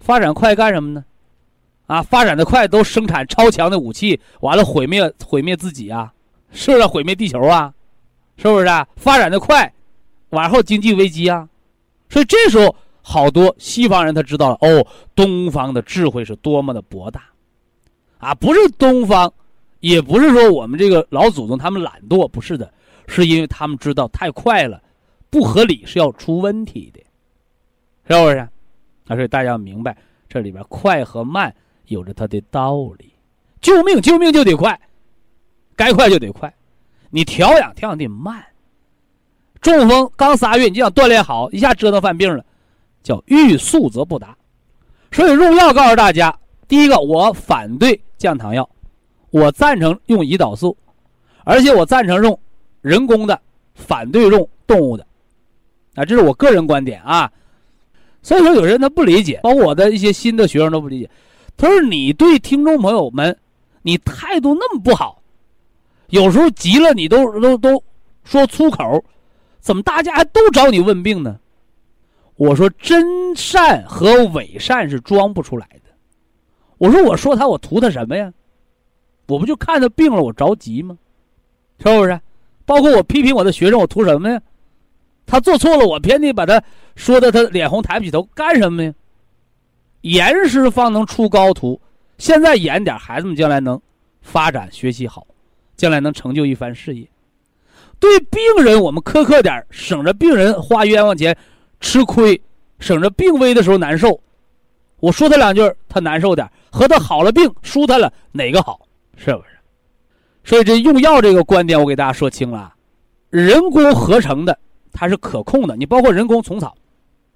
[0.00, 1.04] 发展快干什么呢？
[1.86, 6.12] 啊，发展的快都生产超强的武器，完了毁灭毁灭自己啊！
[6.52, 7.72] 是不是毁灭地球啊？
[8.36, 8.86] 是不是啊？
[8.96, 9.72] 发展的快，
[10.30, 11.48] 往后经济危机啊！
[12.08, 17.22] 所以这时候好多西方人他知道了哦，东方的智慧是多么的博大，
[18.18, 19.32] 啊，不是东方，
[19.80, 22.72] 也不是说我们这个老祖宗他们懒惰，不是的，
[23.06, 24.80] 是因为他们知道太快了，
[25.28, 27.00] 不合理是要出问题的，
[28.08, 28.36] 是不是？
[28.38, 28.48] 啊，
[29.08, 29.96] 所以大家要明白
[30.28, 31.54] 这里边快和慢
[31.86, 33.12] 有着它的道理，
[33.60, 34.80] 救命救命就得快。
[35.74, 36.54] 该快就得快，
[37.08, 38.44] 你调养调养得慢。
[39.62, 42.44] 中风刚仨月，你就想锻炼好，一下折腾犯病了，
[43.02, 44.36] 叫欲速则不达。
[45.10, 46.36] 所以用药告诉大家，
[46.66, 48.68] 第一个，我反对降糖药，
[49.30, 50.76] 我赞成用胰岛素，
[51.44, 52.38] 而且我赞成用
[52.80, 53.40] 人工的，
[53.74, 55.06] 反对用动物的。
[55.94, 57.30] 啊，这是我个人观点啊。
[58.22, 61.10] 所以说，有人他不理解，包括我的一些新的学生都不理解。
[61.56, 63.36] 他说：“你对听众朋友们，
[63.82, 65.20] 你态度那么不好，
[66.08, 67.82] 有时候急了你都都都
[68.24, 69.04] 说粗口，
[69.60, 71.36] 怎么大家都找你问病呢？”
[72.36, 75.90] 我说：“真善和伪善是装不出来的。”
[76.78, 78.32] 我说：“我说他，我图他什么呀？
[79.28, 80.96] 我不就看他病了，我着急吗？
[81.78, 82.20] 是不是？
[82.64, 84.40] 包括我批评我的学生，我图什么呀？”
[85.24, 86.60] 他做错了，我偏得把他
[86.96, 88.92] 说的他脸红抬不起头，干什么呀？
[90.00, 91.80] 严师方能出高徒，
[92.18, 93.80] 现在严点，孩子们将来能
[94.20, 95.24] 发展学习好，
[95.76, 97.08] 将来能成就一番事业。
[98.00, 101.36] 对病人我们苛刻点，省着病人花冤枉钱
[101.82, 102.40] 吃亏，
[102.78, 104.18] 省着病危的时候难受。
[105.00, 108.80] 我说他两句，他难受点，和他好了病舒坦了，哪个好？
[109.16, 109.48] 是不是？
[110.44, 112.72] 所以这用药这个观点，我给大家说清了，
[113.28, 114.58] 人工合成的。
[114.94, 116.76] 它是可控的，你包括人工虫草，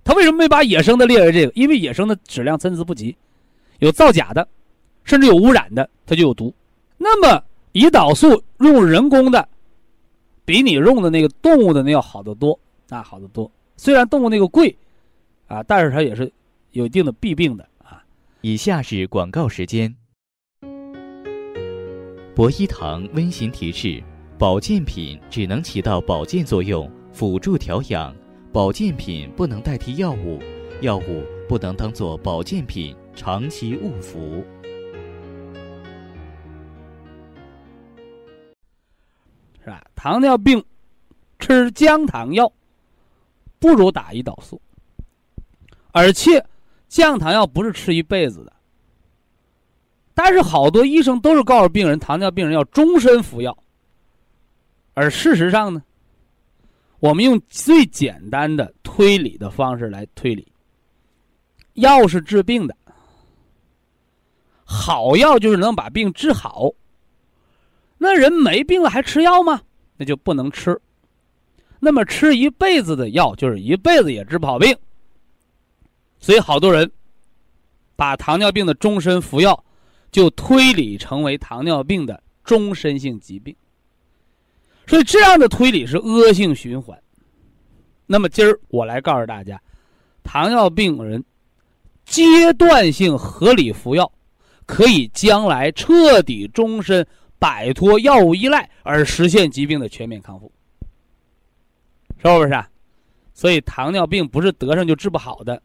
[0.04, 1.52] 它为什么没把野生的列为这个？
[1.54, 3.16] 因为野生的质量参差不齐，
[3.78, 4.46] 有造假的，
[5.04, 6.54] 甚至有污染的，它就有毒。
[6.98, 9.48] 那么胰岛素用人工的，
[10.44, 12.58] 比你用的那个动物的那要好得多
[12.90, 13.50] 啊，好得多。
[13.76, 14.76] 虽然动物那个贵，
[15.46, 16.32] 啊，但是它也是
[16.70, 18.02] 有一定的弊病的啊。
[18.40, 19.94] 以下是广告时间。
[22.34, 24.02] 博一堂温馨提示：
[24.38, 26.90] 保健品只能起到保健作用。
[27.12, 28.14] 辅助调养，
[28.52, 30.38] 保健品不能代替药物，
[30.82, 34.44] 药物不能当做保健品长期误服。
[39.64, 39.82] 是吧？
[39.94, 40.62] 糖尿病
[41.38, 42.52] 吃姜糖药
[43.66, 44.62] 不如打胰岛素，
[45.90, 46.40] 而且
[46.86, 48.52] 降糖药不是吃一辈子的。
[50.14, 53.58] 但是好多医生都是告诉病人，糖尿病人要终身服药，
[54.94, 55.82] 而事实上呢？
[57.00, 60.46] 我们用最简单的推理的方式来推理。
[61.74, 62.76] 药是治病的，
[64.64, 66.70] 好药就是能把病治好。
[67.98, 69.60] 那人没病了还吃药吗？
[69.96, 70.80] 那就不能吃。
[71.78, 74.76] 那么吃一辈子的药，就是一辈子也治不好病。
[76.18, 76.90] 所以好多人
[77.94, 79.64] 把糖尿病的终身服药，
[80.10, 83.54] 就推理成为糖尿病的终身性疾病。
[84.86, 86.96] 所以这样的推理是恶性循环。
[88.06, 89.60] 那么今儿我来告诉大家，
[90.22, 91.22] 糖尿病人
[92.04, 94.10] 阶段性合理服药，
[94.64, 97.06] 可以将来彻底终身
[97.38, 100.50] 摆脱药物依赖，而实现疾病的全面康复，
[102.34, 102.64] 是不是？
[103.34, 105.62] 所以糖尿病不是得上就治不好的。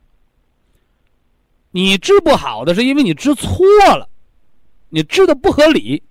[1.72, 4.10] 你治不好的是因为你治错了，
[4.90, 6.04] 你治的不合理，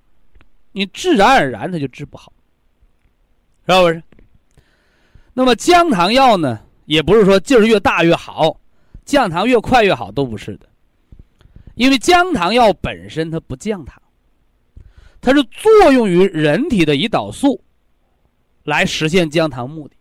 [0.73, 2.33] 你自然而然它就治不好。
[3.69, 4.03] 是不是？
[5.35, 6.61] 那么降糖药呢？
[6.87, 8.59] 也不是说劲儿越大越好，
[9.05, 10.67] 降糖越快越好，都不是的。
[11.75, 14.03] 因为降糖药本身它不降糖，
[15.21, 17.63] 它是作用于人体的胰岛素，
[18.65, 19.95] 来实现降糖目的。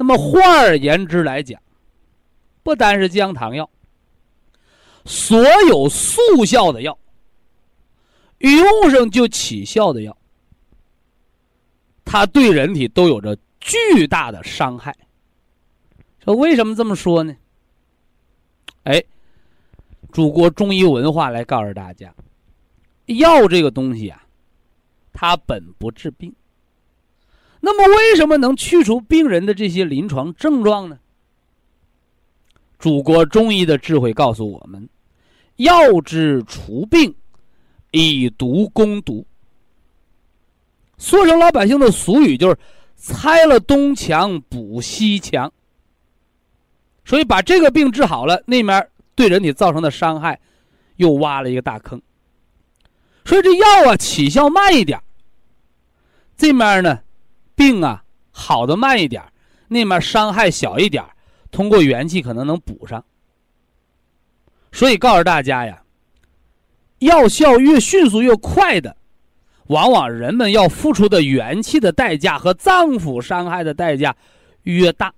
[0.00, 1.60] 那么换而言之来讲，
[2.62, 3.68] 不单是降糖药，
[5.04, 6.98] 所有速效的药，
[8.38, 10.16] 用上就起效的药。
[12.02, 14.96] 它对人体都有着巨大的伤害。
[16.24, 17.36] 说为什么这么说呢？
[18.84, 19.04] 哎，
[20.12, 22.14] 祖国中医文化来告诉大家，
[23.04, 24.24] 药这个东西啊，
[25.12, 26.34] 它本不治病。
[27.60, 30.98] 那么为什么能去除病人的这些临床症状呢？
[32.78, 34.88] 祖国中医的智慧告诉我们：
[35.56, 37.14] 药之除病，
[37.90, 39.26] 以毒攻毒。
[40.96, 42.56] 说成老百姓的俗语就是
[42.96, 45.52] “拆了东墙补西墙”，
[47.04, 50.40] 所以把这个病治好了，那面对人体造成的伤害
[50.96, 52.00] 又挖了一个大坑。
[53.26, 54.98] 所以这药啊起效慢一点，
[56.36, 57.00] 这面呢
[57.60, 59.22] 病啊好的慢一点，
[59.68, 61.04] 那面伤害小一点，
[61.50, 63.04] 通过元气可能能补上。
[64.72, 65.82] 所以告诉大家呀，
[67.00, 68.96] 药效越迅速越快的。
[69.66, 74.16] 往往人们要付出的元气的代价和脏腑伤害的代价
[74.62, 75.12] 越大，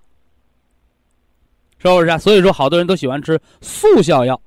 [1.79, 2.17] 是不是啊？
[2.17, 4.39] 所以说，好多人都喜欢吃速效药，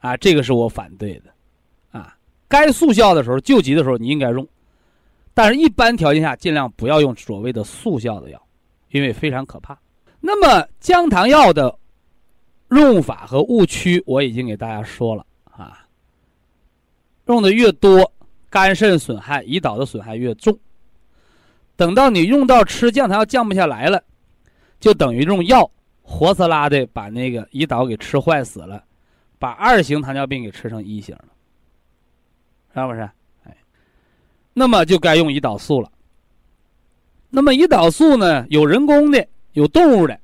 [0.00, 2.14] 啊，这个是我反对的，啊，
[2.46, 4.46] 该速效的时候、救急的时候你应该用，
[5.34, 8.40] 但是一般条件下尽量不要用所谓的速效的药，
[8.90, 9.78] 因为非常可怕。
[10.20, 11.76] 那么降糖药的
[12.70, 15.86] 用法和误区我已经给大家说了啊，
[17.26, 18.10] 用的越多。
[18.50, 20.56] 肝肾损害、胰岛的损害越重，
[21.74, 24.00] 等到你用到吃降糖药降不下来了，
[24.78, 25.68] 就等于用药
[26.02, 28.84] 活死拉的把那个胰岛给吃坏死了，
[29.40, 31.24] 把二型糖尿病给吃成一型了，
[32.76, 33.10] 是不是？
[34.54, 35.92] 那么就该用胰岛素了。
[37.28, 40.18] 那么胰岛素呢，有人工的，有动物的，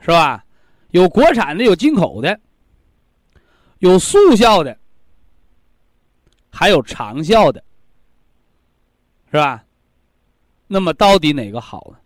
[0.00, 0.44] 是吧？
[0.90, 2.40] 有国产的，有进口的，
[3.80, 4.76] 有速效的，
[6.50, 7.62] 还有长效的，
[9.30, 9.64] 是吧？
[10.66, 11.98] 那么到底哪个好呢？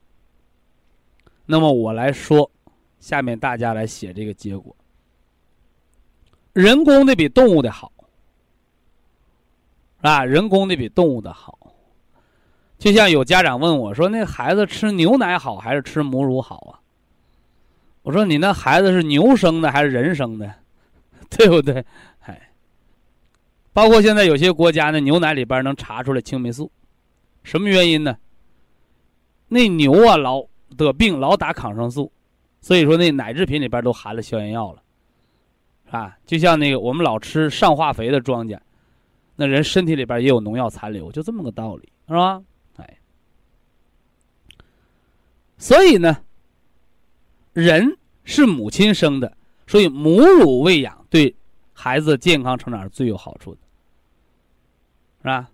[1.47, 2.51] 那么我来说，
[2.99, 4.75] 下面大家来写这个结果。
[6.53, 7.93] 人工的比动物的好，
[10.01, 11.59] 啊，人工的比动物的好。
[12.79, 16.79] 就像有家长问我说：“那孩子吃牛奶好还是吃母乳好啊？”
[18.03, 20.55] 我说：“你那孩子是牛生的还是人生的，
[21.29, 21.85] 对不对？”
[22.23, 22.51] 哎，
[23.73, 26.71] 包括现在有些国家的牛奶里边能查出来青霉素，
[27.43, 28.17] 什么原因呢？
[29.49, 30.45] 那牛啊老
[30.77, 32.13] 得病，老打抗生素，
[32.61, 34.83] 所以说那奶制品里边都含了消炎药了，
[35.87, 36.17] 是吧？
[36.25, 38.57] 就像那个我们老吃上化肥的庄稼，
[39.41, 42.43] 那人身体里边也有农药残留，就这么个道理，是吧？
[42.75, 42.99] 哎
[45.57, 46.25] 所以呢，
[47.53, 51.33] 人是母亲生的，所以母乳喂养对
[51.73, 53.61] 孩子健康成长是最有好处的，
[55.23, 55.49] 是吧？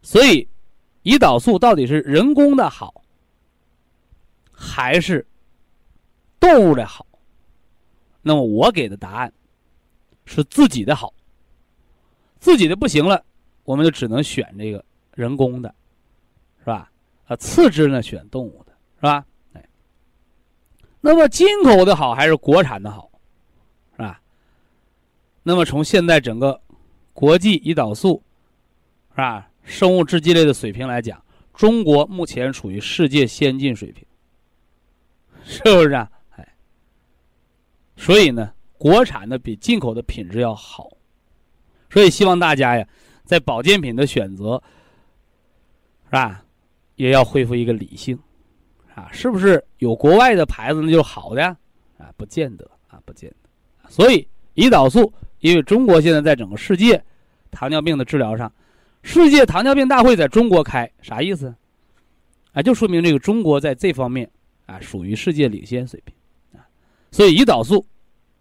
[0.00, 0.46] 所以，
[1.02, 3.02] 胰岛素到底是人工的好，
[4.52, 5.26] 还是
[6.38, 7.04] 动物的好？
[8.20, 9.32] 那么我给的答案
[10.26, 11.12] 是自己的好，
[12.42, 13.24] 自己的不行了，
[13.62, 14.84] 我们就只能选这个
[15.14, 15.72] 人工的，
[16.58, 16.90] 是吧？
[17.26, 18.72] 啊，次之呢选动物的。
[18.96, 19.24] 是吧？
[19.52, 19.64] 哎，
[21.00, 23.12] 那么进口的好还是国产的好，
[23.92, 24.20] 是吧？
[25.44, 26.60] 那么从现在整个
[27.12, 28.20] 国际胰岛素
[29.12, 31.24] 是吧，生物制剂类的水平来讲，
[31.54, 34.04] 中国目前处于世界先进水平，
[35.44, 36.10] 是不是啊？
[36.30, 36.56] 哎，
[37.96, 40.90] 所以呢，国产的比进口的品质要好，
[41.92, 42.88] 所以希望大家呀，
[43.24, 44.60] 在保健品的选择
[46.06, 46.42] 是吧，
[46.96, 48.18] 也要恢复一个理性。
[48.94, 51.44] 啊，是不是有国外的牌子那就好的？
[51.98, 53.90] 啊，不见得啊，不见得。
[53.90, 57.02] 所以胰岛素，因为中国现在在整个世界
[57.50, 58.52] 糖尿病的治疗上，
[59.02, 61.54] 世界糖尿病大会在中国开，啥意思？
[62.52, 64.30] 啊，就说明这个中国在这方面
[64.66, 66.14] 啊属于世界领先水平
[66.58, 66.64] 啊。
[67.10, 67.86] 所以胰岛素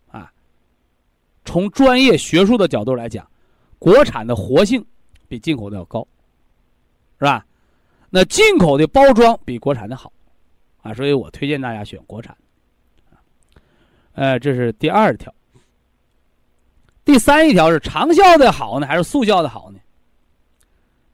[0.10, 0.30] 啊，
[1.46, 3.26] 从专业学术的角度来讲，
[3.82, 4.86] 国产的活性
[5.28, 6.08] 比进口的要高，
[7.18, 7.44] 是吧？
[8.12, 10.14] 那进口的包装比国产的好。
[10.84, 12.38] 啊，所以我推荐大家选国产，
[14.14, 15.34] 呃，这是第二条。
[17.04, 19.80] 第三一条是长效的好呢，还是速效的好呢？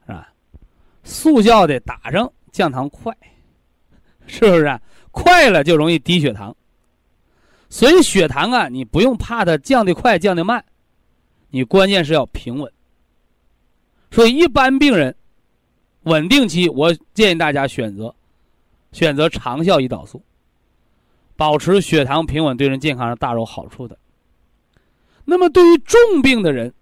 [0.05, 0.33] 是吧？
[1.05, 3.15] 速效的打上降糖快，
[4.25, 4.79] 是不是？
[5.11, 6.55] 快了就容易低血糖，
[7.69, 10.63] 所以血糖啊，你不用怕它降的快降的慢，
[11.57, 12.71] 你关键是要平稳。
[14.11, 15.15] 所以一般病人
[16.03, 18.13] 稳定期，我建议大家选择。
[18.93, 20.23] 选择长效胰岛素，
[21.35, 23.95] 保持血糖平稳，对人健康是大有好处的。
[25.25, 26.73] 那么，对于重病的人，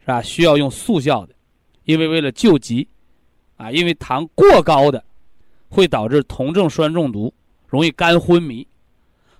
[0.00, 0.20] 是吧？
[0.20, 1.34] 需要用速效的，
[1.84, 2.86] 因为为了救急，
[3.56, 5.02] 啊，因为糖过高的
[5.68, 7.32] 会导致酮症酸中毒，
[7.68, 8.66] 容易肝昏迷，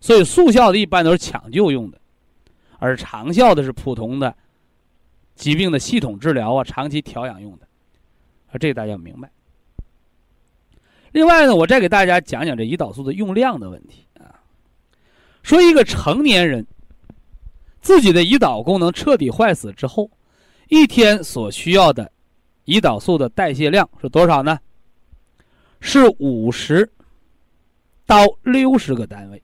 [0.00, 2.00] 所以速效的一般都是抢救用的，
[2.78, 4.34] 而长效的是普通的
[5.38, 7.66] 疾病的系统治疗啊，长期调养用的，
[8.50, 9.30] 啊，这个大家要明白。
[11.12, 14.42] 另外呢，我再给大家讲讲这胰岛素的用量的问题啊。
[15.44, 16.66] 说一个成年人
[17.80, 20.10] 自己的胰岛功能彻底坏死之后，
[20.68, 22.10] 一天所需要的
[22.66, 24.58] 胰岛素的代谢量是多少呢？
[25.80, 26.90] 是五十
[28.04, 29.40] 到六十个单位，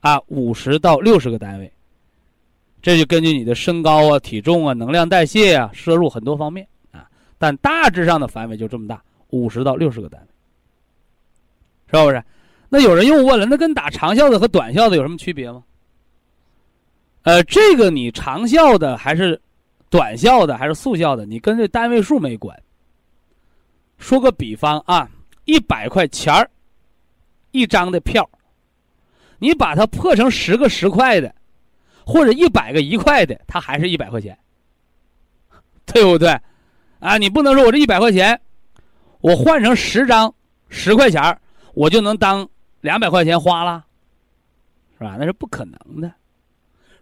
[0.00, 1.70] 啊，五十到六十个单位。
[2.84, 7.08] 这就根据你的身高啊、体重啊、能量代谢啊、摄入很多方面啊，
[7.38, 10.28] 但大致上的范围就这么大，五十到六十个单位。
[11.86, 12.22] 是不是？
[12.68, 15.64] 那有人又问了，那跟打长效的和短效的有什么区别吗？
[17.22, 19.40] 呃，这个你长效的还是
[19.88, 22.54] 短效的还是速效的，你跟这单位数没关。
[23.96, 25.08] 说个比方啊，
[25.46, 26.50] 一百块钱儿
[27.52, 28.28] 一张的票，
[29.38, 31.34] 你把它破成十个十块的，
[32.04, 34.38] 或者一百个一块的，它还是一百块钱，
[35.86, 36.38] 对不对？
[37.00, 38.40] 啊，你不能说我这一百块钱，
[39.20, 40.32] 我换成十张
[40.68, 41.38] 十块钱。
[41.74, 42.48] 我就能当
[42.82, 43.84] 两百块钱花了，
[44.96, 45.16] 是吧？
[45.18, 46.14] 那是不可能的。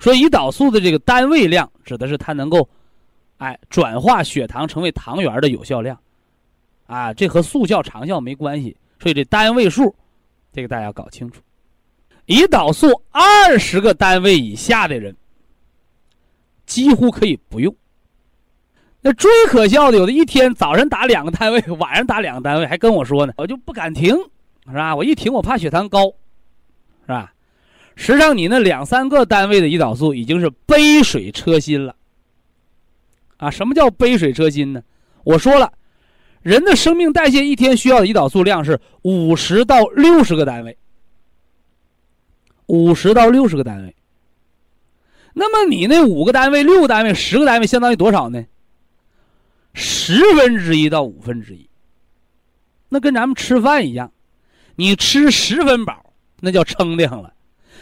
[0.00, 2.66] 所以胰岛素的这个单位量指的是它能够，
[3.36, 6.00] 哎，转化血糖成为糖原的有效量，
[6.86, 8.74] 啊，这和速效长效没关系。
[8.98, 9.94] 所以这单位数
[10.54, 11.42] 这个大家要搞清楚。
[12.32, 15.14] 胰岛素二十个单位以下的人，
[16.64, 17.76] 几乎可以不用。
[19.02, 24.16] 那最可笑的，有的一天早上打两个单位，晚上打两个单位，还跟我说呢，我就不敢停，
[24.66, 24.96] 是吧？
[24.96, 26.06] 我一停，我怕血糖高，
[27.02, 27.34] 是吧？
[27.96, 31.94] 实际上，你那两三个单位的胰岛素已经是杯水车薪了。
[33.36, 34.82] 啊，什么叫杯水车薪呢？
[35.24, 35.70] 我说了，
[36.40, 40.78] 人的生命代谢一天需要的胰岛素量是五十到六十个单位。
[42.72, 43.94] 五十到六十个单位，
[45.34, 48.42] 那么你那五个单位、六个单位、十个单位相当于多少呢？
[49.74, 51.68] 十分之一到五分之一。
[52.88, 54.10] 那跟咱们吃饭一样，
[54.76, 57.28] 你吃十分饱，那叫撑的很了；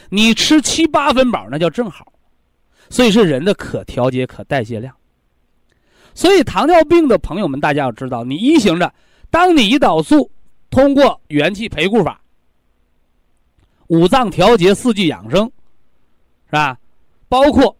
[0.08, 2.12] 你吃七八分饱，那叫正好。
[2.88, 4.92] 所以是人的可调节、可代谢量。
[6.16, 8.92] 所以糖尿病的朋友们，大家要知道，你一行着，
[9.30, 10.28] 当你胰岛素
[10.68, 12.19] 通过元气培固法。
[13.90, 15.46] 五脏调节、四季养生，
[16.46, 16.78] 是吧？
[17.28, 17.76] 包括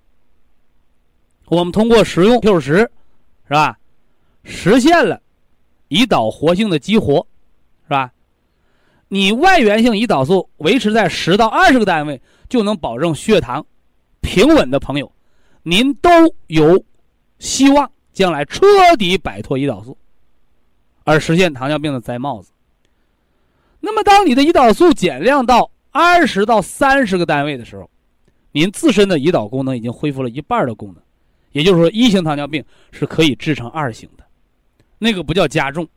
[1.46, 2.90] 我们通过食用 Q 十，是
[3.50, 3.78] 吧？
[4.42, 5.22] 实现了
[5.88, 7.24] 胰岛活性的激活，
[7.84, 8.12] 是吧？
[9.06, 13.64] 你外源性胰岛素维持在十到二十个单位，就能保证血糖
[14.20, 15.12] 平稳的朋友，
[15.62, 16.10] 您都
[16.48, 16.84] 有
[17.38, 18.66] 希望将来彻
[18.98, 19.96] 底摆脱胰岛素，
[21.04, 22.50] 而实现糖尿病的摘帽子。
[23.78, 27.90] 那么，当你的胰岛素减量到二十到三十个单位的时候，
[28.52, 31.02] 您自身的胰岛功能已经恢复了一半的功能，
[31.52, 34.24] 也就是说，一型糖尿病是可以治成二型的，
[34.98, 35.88] 那个不叫加重，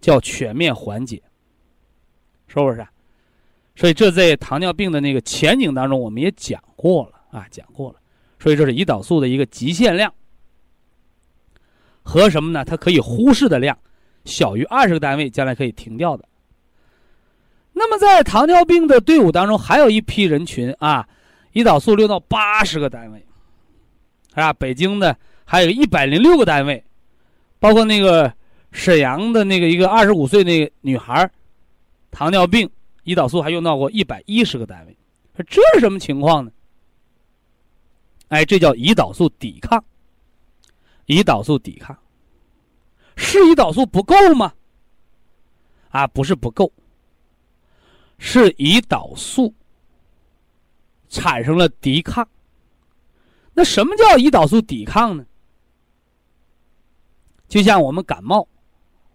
[0.00, 1.22] 叫全面缓解，
[2.46, 2.86] 是不是？
[3.76, 7.96] 所以这在糖尿病的那个前景当中，我们也讲过了啊，讲过了。
[8.38, 10.12] 所以这是胰岛素的一个极限量
[12.02, 12.64] 和什么呢？
[12.64, 13.76] 它可以忽视的量，
[14.26, 16.28] 小于二十个单位，将来可以停掉的。
[17.76, 21.06] 那么，在糖尿病的队伍当中，还有一批人群啊，
[21.52, 23.18] 胰岛素六到八十个单位，
[24.30, 24.52] 是吧？
[24.52, 25.14] 北京的
[25.44, 26.82] 还有一百零六个单位，
[27.58, 28.32] 包括那个
[28.70, 31.28] 沈阳的那个一个二十五岁那个女孩，
[32.12, 32.70] 糖尿病
[33.04, 34.96] 胰岛素还用到过一百一十个单位，
[35.48, 36.50] 这是什么情况呢？
[38.28, 39.84] 哎，这叫胰岛素抵抗。
[41.06, 41.94] 胰岛素抵抗，
[43.16, 44.54] 是胰岛素不够吗？
[45.90, 46.72] 啊，不是不够。
[48.18, 49.52] 是胰岛素
[51.08, 52.26] 产生了抵抗。
[53.52, 55.24] 那什么叫胰岛素抵抗呢？
[57.46, 58.48] 就像我们感冒，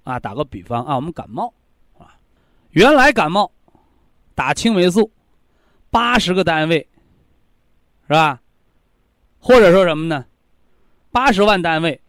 [0.03, 1.53] 啊，打个比方啊，我们感冒，
[1.97, 2.15] 啊，
[2.69, 3.51] 原来感冒
[4.33, 5.11] 打青霉素
[5.89, 6.87] 八十个单位，
[8.07, 8.41] 是吧？
[9.39, 10.25] 或者说什么呢？
[11.11, 11.99] 八十万单位，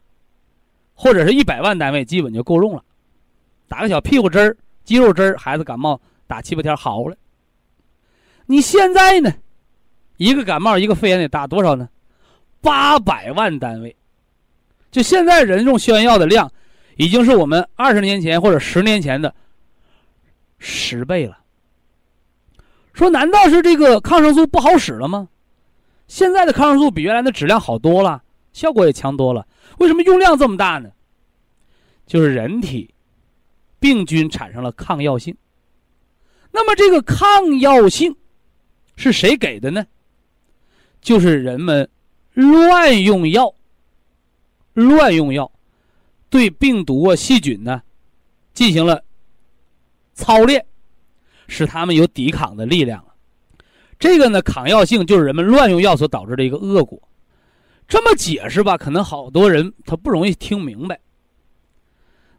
[0.94, 2.84] 或者是一百万单位，基本就够用了。
[3.66, 6.00] 打个小屁股针儿、肌肉针儿，孩子感冒。
[6.30, 7.16] 打七八天好了。
[8.46, 9.34] 你现在呢？
[10.16, 11.88] 一个感冒，一个肺炎得打多少呢？
[12.60, 13.96] 八百万单位。
[14.92, 16.48] 就现在人用消炎药的量，
[16.96, 19.34] 已经是我们二十年前或者十年前的
[20.60, 21.36] 十倍了。
[22.92, 25.28] 说难道是这个抗生素不好使了吗？
[26.06, 28.22] 现在的抗生素比原来的质量好多了，
[28.52, 29.44] 效果也强多了。
[29.78, 30.90] 为什么用量这么大呢？
[32.06, 32.94] 就是人体
[33.80, 35.36] 病菌产生了抗药性。
[36.50, 38.14] 那么这个抗药性
[38.96, 39.86] 是谁给的呢？
[41.00, 41.88] 就是人们
[42.34, 43.54] 乱用药，
[44.74, 45.50] 乱用药，
[46.28, 47.82] 对病毒啊、细菌呢
[48.52, 49.02] 进行了
[50.12, 50.64] 操练，
[51.48, 53.14] 使他们有抵抗的力量了。
[53.98, 57.00] 这个呢，抗药性就是人们乱用药所导致的一个恶果。
[57.88, 61.00] 这么解释吧，可能好多人他不容易听明白。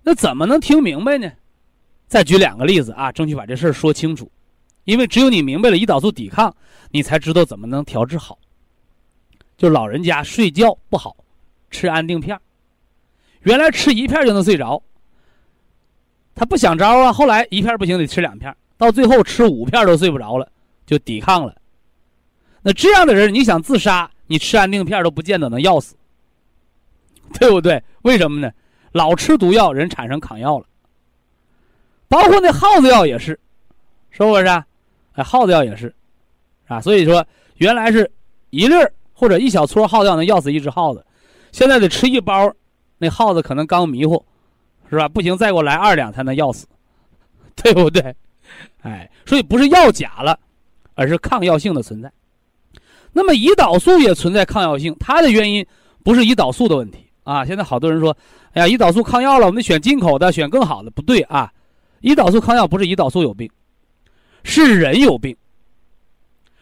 [0.04, 1.32] 那怎么能听明白呢？
[2.12, 4.30] 再举两个例子啊，争取把这事儿说清楚，
[4.84, 6.54] 因为只有你明白了胰岛素抵抗，
[6.90, 8.38] 你才知道怎么能调治好。
[9.58, 11.16] 就老人家睡觉不好，
[11.70, 12.38] 吃安定片
[13.44, 14.84] 原来吃一片就能睡着，
[16.36, 20.52] 他不想招啊，后来一片不行得吃两片，到最后吃五片都睡不着了，
[20.86, 21.56] 就抵抗了。
[22.62, 25.96] 那这样的人，你想自杀，你吃安定片都不见得能药死，
[27.40, 27.82] 对不对？
[28.02, 28.52] 为什么呢？
[28.92, 30.66] 老吃毒药，人产生抗药了。
[32.12, 33.40] 包括那耗子药也是，
[34.10, 34.46] 是不是？
[35.14, 35.96] 哎，耗子药也是，
[36.68, 38.12] 啊，所以说原来是
[38.50, 41.06] 一粒儿或者一小撮耗子药能药死一只耗子，
[41.54, 42.54] 现在得吃一包，
[42.98, 44.22] 那耗子可能刚迷糊，
[44.90, 45.08] 是吧？
[45.08, 46.68] 不行，再给我来二两才能药死，
[47.56, 48.14] 对不对？
[48.82, 50.38] 哎，所以不是药假了，
[50.96, 52.12] 而是抗药性的存在。
[53.14, 55.66] 那么胰岛素也存在抗药性，它的原因
[56.04, 57.46] 不是胰岛素的问题啊。
[57.46, 58.16] 现在好多人说，
[58.52, 61.52] 哎呀，胰岛素抗药了，我们得选进口的，选更好的，不对啊。
[62.02, 63.50] 胰岛素抗药不是胰岛素有病，
[64.44, 65.36] 是人有病，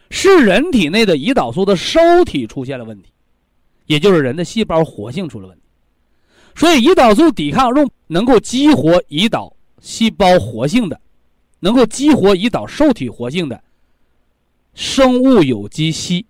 [0.09, 3.11] 是人体内的胰岛素的受体出现了问题，
[3.85, 5.63] 也就是人的细胞活性出了问题。
[6.55, 10.99] 所以，胰岛素抵抗用能够激活胰岛细胞活性的，
[11.61, 13.61] 能够激活胰岛受体活性的
[14.73, 16.25] 生物有机硒。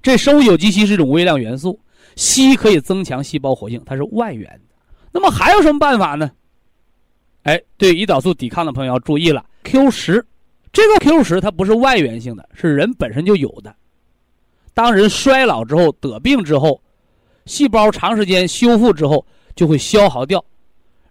[0.00, 1.78] 这生物有机硒是一种微量元素，
[2.14, 4.60] 硒可以增强细胞活性，它是外源的。
[5.12, 6.30] 那么还有什么办法呢？
[7.46, 10.26] 哎，对胰岛素抵抗的朋友要注意了，Q 十。
[10.72, 13.72] 这个 Q 十它不是外源性的，是人本身就有的。
[14.74, 16.82] 当人衰老之后得病之后，
[17.44, 19.24] 细胞长时间修复之后，
[19.54, 20.44] 就会消耗掉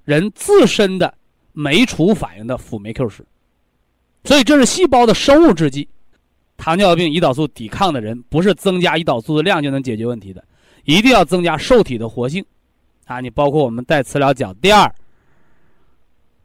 [0.04, 1.12] 人自身的
[1.54, 3.26] 酶除反应的辅酶 Q 十。
[4.26, 5.88] 所以这是细胞的生物制剂。
[6.58, 10.44] 糖尿病胰岛素抵抗的人，不是增加胰岛素的量就能解决问题的，
[10.84, 12.46] 一定要增加受体的活性。
[13.06, 14.94] 啊，你包括我们带磁疗讲第二，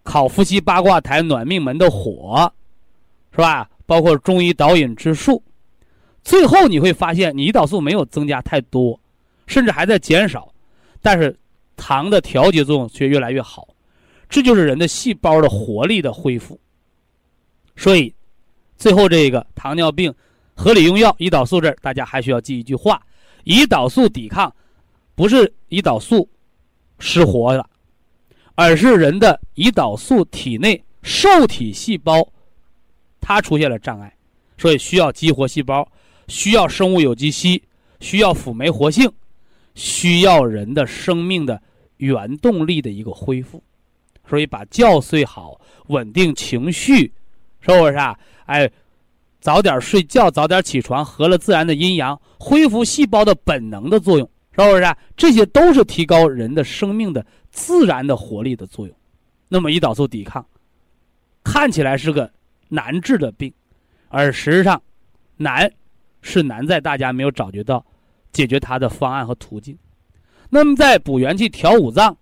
[0.03, 2.53] 烤伏羲八卦台暖命门的火。
[3.33, 3.71] 是吧？
[3.87, 5.41] 包括中医导引之术，
[6.25, 9.01] 最后你会发现，你胰岛素没有增加太多，
[9.47, 10.53] 甚至还在减少，
[11.01, 11.39] 但是
[11.77, 13.69] 糖的调节作用却越来越好，
[14.29, 16.61] 这就是人的细胞的活力的恢复。
[17.77, 18.13] 所以，
[18.77, 20.13] 最后这个糖尿病
[20.55, 23.01] 合理用药胰岛素这儿，大家还需要记一句话：
[23.45, 24.53] 胰岛素抵抗
[25.15, 26.29] 不是胰岛素
[26.99, 27.65] 失活了，
[28.63, 32.29] 而是人的胰岛素体内受体细胞。
[33.19, 34.15] 它出现了障碍，
[34.59, 35.89] 所以需要激活细胞，
[36.29, 37.59] 需要生物有机硒，
[38.01, 39.11] 需要辅酶活性，
[39.75, 41.59] 需要人的生命的
[41.97, 43.63] 原动力的一个恢复。
[44.29, 47.11] 所以把觉睡好，稳定情绪，
[47.63, 48.15] 是不是啊？
[48.45, 48.71] 哎，
[49.41, 54.83] 早点睡觉，早点起床，合了自然的阴阳，恢复细胞的本能的作用，是不是？
[54.83, 54.95] 啊？
[55.17, 58.97] 这些都是提高人的生命的自然的活力的作用。
[59.49, 60.45] 那么胰岛素抵抗
[61.45, 62.31] 看起来是个。
[62.73, 63.53] 难治的病，
[64.11, 64.81] 而实际上，
[65.37, 65.69] 难
[66.23, 67.85] 是难在大家没有找觉到
[68.31, 69.77] 解决它的方案和途径。
[70.49, 72.17] 那么在补元气、调五脏、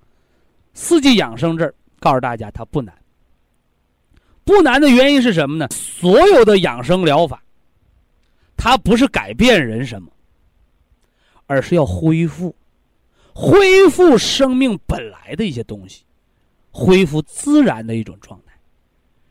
[0.72, 2.94] 四季养生这儿，告诉大家它不难。
[4.42, 5.68] 不难的原因是什么呢？
[5.70, 7.42] 所有的养生疗法，
[8.56, 10.10] 它不是改变人什么，
[11.44, 12.56] 而是要恢复，
[13.41, 16.05] 恢复生命本来的一些东西，
[16.72, 18.59] 恢复自然的一种状态。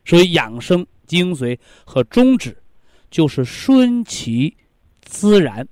[0.04, 0.86] 所以养生。
[1.08, 2.62] 精髓和宗旨，
[3.10, 4.54] 就是顺其
[5.00, 5.66] 自然，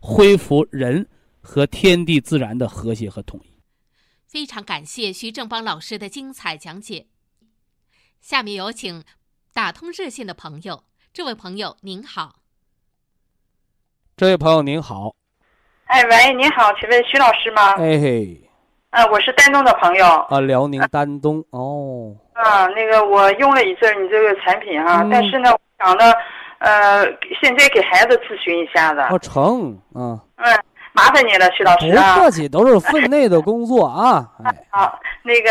[0.00, 1.08] 恢复人
[1.40, 3.48] 和天地自然的和谐和统一。
[4.26, 7.06] 非常感谢徐正邦老师的精彩讲解。
[8.20, 9.02] 下面有请
[9.54, 12.42] 打通热线的朋友，这位朋友您好。
[14.14, 15.21] 这位朋友您好。
[15.92, 17.72] 哎喂，您好，请问徐老师吗？
[17.72, 18.40] 哎嘿。
[18.88, 20.06] 啊，我是丹东的朋友。
[20.06, 22.16] 啊，辽宁丹东哦。
[22.32, 26.04] 啊，那个我用了一阵你这个产品哈，但是呢，想着，
[26.60, 27.04] 呃，
[27.42, 29.00] 现在给孩子咨询一下子。
[29.10, 30.18] 哦，成，嗯。
[30.36, 30.58] 嗯，
[30.94, 32.14] 麻烦你了，徐老师啊。
[32.14, 34.26] 不客气，都是分内的工作啊。
[34.46, 34.66] 哎。
[34.70, 35.50] 好，那个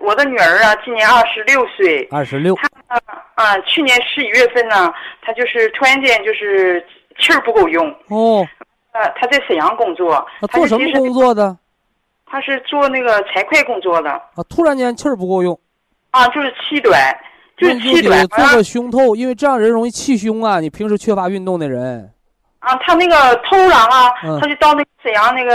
[0.00, 2.06] 我的女儿啊，今年二十六岁。
[2.10, 2.54] 二十六。
[2.88, 3.00] 她
[3.36, 6.86] 啊，去年十一月份呢，她就是突然间就是
[7.18, 7.88] 气儿不够用。
[8.08, 8.46] 哦。
[8.98, 10.26] 呃，他在沈阳工作。
[10.40, 11.56] 他做什么工作的？
[12.26, 15.58] 他是做那个财会工作的啊，突然间气儿不够用，
[16.10, 17.00] 啊，就是气短，
[17.56, 18.26] 就是气短。
[18.26, 20.60] 做个胸透，因为这样人容易气胸啊。
[20.60, 22.12] 你平时缺乏运动的人，
[22.58, 25.52] 啊，他那个头狼啊，他就到那个沈阳那个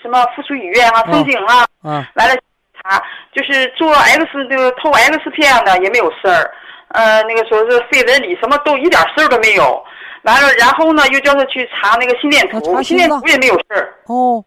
[0.00, 2.34] 什么附属医院啊，风景啊，啊，完了
[2.80, 3.02] 查，
[3.34, 6.48] 就是做 X 那个透 X 片的也没有事儿，
[6.90, 9.84] 呃，那个说是肺纹理什么都一点事儿都没有，
[10.22, 13.94] 完了，然后呢又叫他去查那个心电图，心电图也没有事儿。
[14.06, 14.44] 哦。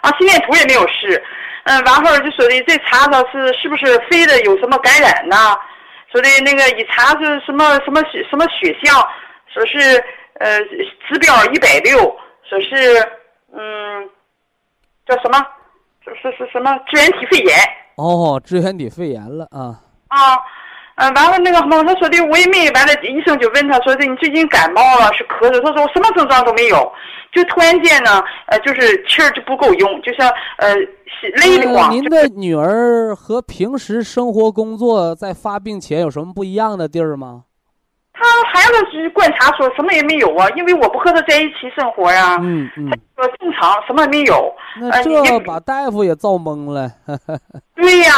[0.00, 1.22] 啊，心电图也没有事，
[1.64, 5.56] 嗯，完后就说的再查查是是不是肺的有什么感染呐？
[6.10, 8.94] 说的那个一查是什么什么血什么血象，
[9.46, 10.04] 说是
[10.40, 10.58] 呃
[11.08, 11.98] 指标一百六，
[12.48, 12.98] 说是
[13.52, 14.08] 嗯
[15.06, 15.38] 叫什么？
[16.04, 17.56] 说是是什么支原体肺炎？
[17.96, 19.78] 哦，支原体肺炎了啊。
[20.08, 20.38] 啊。
[21.02, 26.92] 嗯，完了那个什么，他说的我也没完了，医生就问他说的你最近感冒了是咳嗽，他说我什么症状都没有，
[27.32, 30.72] 就突然间呢，呃，就是气儿就不够用，就像呃
[31.40, 31.90] 累的慌。
[31.90, 37.42] 您的女儿和平时生活工作在发病前有什么不一样的地儿吗？
[38.22, 42.36] 他孩子是观察说什么也没有啊，因为我不和他在一起生活呀。
[42.40, 42.90] 嗯嗯。
[42.90, 44.54] 他说正常，什么也没有。
[44.80, 46.90] 那这把大夫也造懵了。
[47.76, 48.12] 对呀，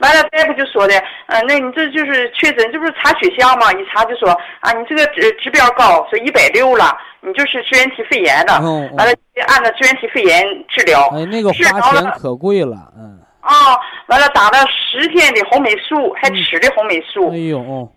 [0.00, 0.94] 完了大夫就说的，
[1.26, 3.72] 嗯，那你这就是确诊，这不是查血象吗？
[3.72, 4.28] 一查就说
[4.60, 8.54] 啊，你这个指指标高，说一百六了，你就是支原体肺炎的。
[8.96, 9.12] 完了，
[9.48, 11.08] 按照支原体肺炎治疗。
[11.14, 13.18] 哎，那个花钱可贵了，嗯。
[13.40, 13.78] 啊，
[14.08, 17.30] 完了打了十天的红霉素，还吃的红霉素。
[17.30, 17.90] 哎呦。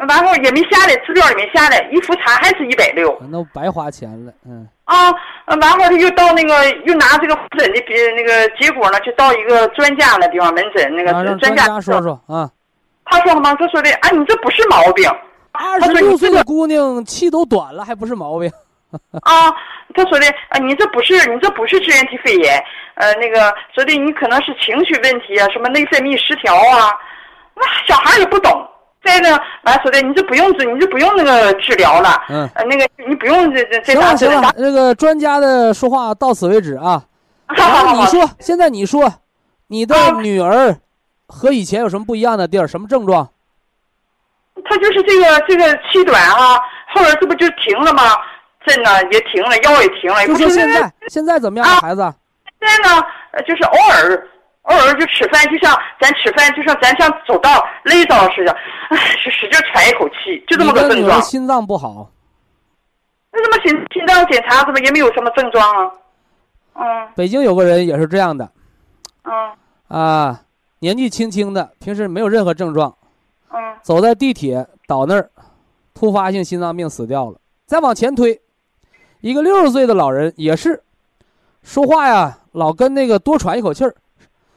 [0.00, 3.16] 完完后也没下来，指标也没下来，一复查还是一百六。
[3.30, 4.66] 那白花钱了，嗯。
[4.84, 5.12] 啊，
[5.46, 12.50] 完后他又到那个又拿这个复诊的别那个结果呢，就到一个专家那地方门诊那个专家说说啊。
[13.04, 15.08] 他说嘛，他说的，哎，你这不是毛病。
[15.52, 18.50] 二十六岁的姑娘气都短了，还不是毛病。
[19.22, 19.50] 啊，
[19.94, 22.62] 他说的，啊，你这不是你这不是支原体肺炎，
[22.94, 26.90] 呃，那个说的你可能是情绪问题啊，什么内分泌失调啊。
[27.54, 28.66] 那小孩也不懂。
[29.02, 32.22] 再呢，完说的，你就不用治，你就不用那个治疗了。
[32.28, 32.48] 嗯。
[32.54, 37.02] 呃，那个你不用这这这行了行了，那个专家的说话到此为止啊。
[37.48, 38.00] 好好好。
[38.00, 39.12] 你说，现在你说，
[39.68, 40.76] 你的女儿
[41.26, 42.66] 和以前有什么不一样的地儿？
[42.66, 43.28] 什么症状？
[44.64, 46.58] 她就是这个这个气短啊，
[46.94, 48.02] 后边这不就停了吗？
[48.66, 50.26] 针呢也停了，腰也停了。
[50.38, 52.12] 就现在，现在怎么样，孩子？
[52.60, 53.02] 现在呢，
[53.46, 54.28] 就是偶尔。
[54.62, 58.52] 偶尔就吃饭，就像咱吃饭，就像咱像走道累着似的，
[58.90, 61.20] 唉，就使劲喘一口气，就这么个症状。
[61.22, 62.10] 心脏不好。
[63.32, 65.92] 那怎么心心脏检查怎么也没有什么症状啊？
[66.74, 67.08] 嗯。
[67.16, 68.50] 北京有个人也是这样的。
[69.24, 69.32] 嗯。
[69.88, 70.42] 啊，
[70.80, 72.94] 年纪轻轻的，平时没有任何症状。
[73.52, 73.58] 嗯。
[73.82, 75.30] 走在地铁倒那儿，
[75.94, 77.38] 突发性心脏病死掉了。
[77.66, 78.40] 再往前推，
[79.20, 80.82] 一个六十岁的老人也是，
[81.62, 83.94] 说话呀老跟那个多喘一口气儿。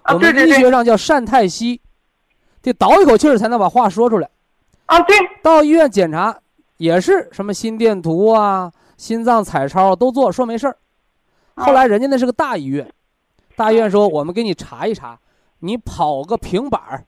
[0.06, 1.80] 我们医学上叫善太息，
[2.62, 4.30] 得倒一口气儿才能把话说出来。
[4.86, 5.16] 啊，对。
[5.42, 6.38] 到医院检查
[6.78, 10.78] 也是什么心电图啊、心脏彩超都做，说没事儿。
[11.56, 12.92] 后来人家那是个大医院，
[13.56, 15.18] 大医院说我们给你查一查，
[15.60, 17.06] 你跑个平板儿。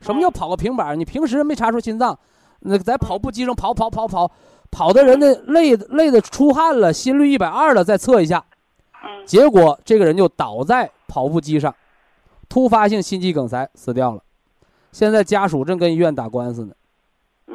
[0.00, 0.96] 什么叫跑个平板儿？
[0.96, 2.18] 你平时没查出心脏，
[2.60, 4.30] 那在跑步机上跑跑跑跑，
[4.70, 8.42] 跑的人的累累的出汗了，心率一百二了，再测一下。
[9.26, 11.74] 结果这个人就倒在跑步机上。
[12.50, 14.20] 突发性心肌梗塞死掉了，
[14.92, 16.74] 现在家属正跟医院打官司呢。
[17.46, 17.54] 嗯，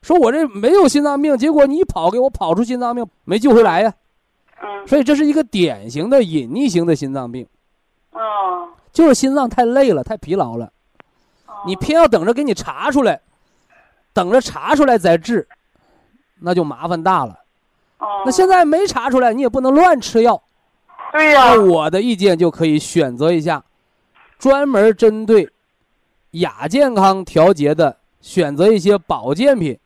[0.00, 3.92] 说我这没有心脏病，结果你跑给我跑出心脏病，没救回来呀。
[4.62, 7.46] 嗯，所以这是一个典型的隐匿型的心脏病。
[8.12, 10.72] 哦，就是心脏太累了，太疲劳了。
[11.66, 13.20] 你偏要等着给你查出来，
[14.12, 15.48] 等着查出来再治，
[16.40, 17.36] 那就麻烦大了。
[17.98, 20.40] 哦，那现在没查出来，你也不能乱吃药。
[21.10, 21.54] 对呀。
[21.54, 23.60] 那我的意见就可以选择一下。
[24.38, 25.50] 专门针对
[26.32, 29.78] 亚健康调节的，选择一些保健品，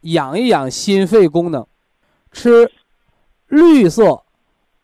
[0.00, 1.64] 养一养心肺功能。
[2.32, 2.70] 吃
[3.48, 4.22] 绿色、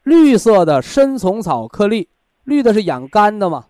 [0.02, 2.08] 绿色的参虫草颗粒，
[2.44, 3.66] 绿的是养肝的嘛？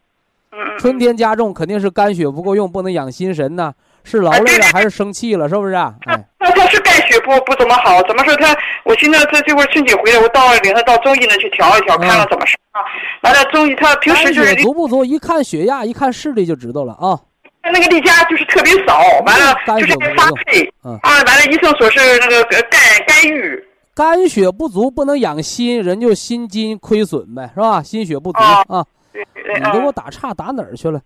[0.79, 3.75] 春天加重肯定是肝血不够用，不能养心神呐。
[4.05, 5.49] 是劳累了还是生气了？
[5.49, 5.73] 是不是？
[5.75, 6.28] 啊哎，那
[6.59, 8.57] 他是钙血不不怎么好，怎么说他？
[8.85, 12.83] 我现在这这会儿春节回来，我到领他到中医那去调一调，看看怎么事啊。
[13.23, 17.19] 完了，中医他平时就是足不足，一看血压，一看视力就知道了啊。
[17.63, 27.83] 他那个例假就是特别少，完了就是发配，啊，完了医生说是那个肝肝郁，肝血不足不能养心，人就心筋亏损呗，是吧？
[27.83, 28.85] 心血不足啊。
[29.13, 31.01] 你给我打岔打哪儿去了？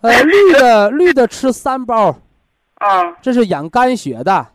[0.00, 2.14] 呃，绿的绿的吃三包。
[2.82, 4.46] 啊，这是养肝血的，嗯，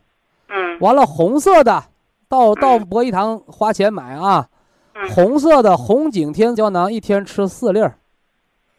[0.79, 1.83] 完了红色的，
[2.27, 4.47] 到到博医堂花钱买啊，
[5.13, 7.97] 红色的红景天胶囊一天吃四粒儿，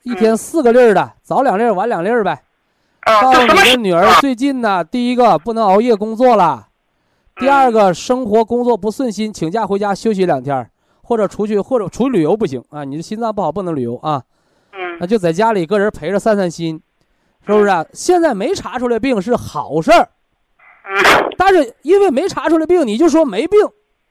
[0.03, 2.42] 一天四个粒儿的，早两粒儿晚两粒儿呗。
[3.22, 6.68] 告诉你的女儿，最近呢，第一个不能熬夜工作了，
[7.36, 10.70] 第二个生活工作不顺心，请假回家休息两天，
[11.03, 14.22] 或者出去或者出去旅游不行啊，你的心脏不好不能旅游啊，
[14.72, 16.80] 嗯，那就在家里个人陪着散散心。
[17.46, 17.86] 是不是？
[17.94, 20.11] 现在没查出来病是好事儿，
[21.36, 23.59] 但是因为没查出来病，你就说没病，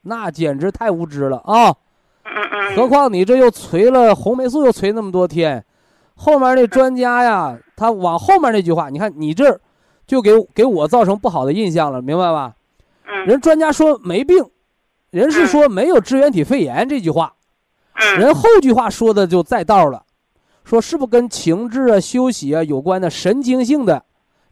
[0.02, 1.76] 那简直太无知了啊！
[2.76, 5.66] 何况你这又捶了红霉素，又捶那么多天，
[6.16, 9.60] 后面那专家呀，他往后面那句话，你看你这，
[10.06, 12.54] 就给给我造成不好的印象了，明白吧？
[13.26, 14.46] 人专家说没病，
[15.10, 17.34] 人是说没有支原体肺炎这句话，
[18.18, 20.04] 人后句话说的就在道了。
[20.64, 24.04] 说是不是跟情志啊、休息啊有关的神经性的，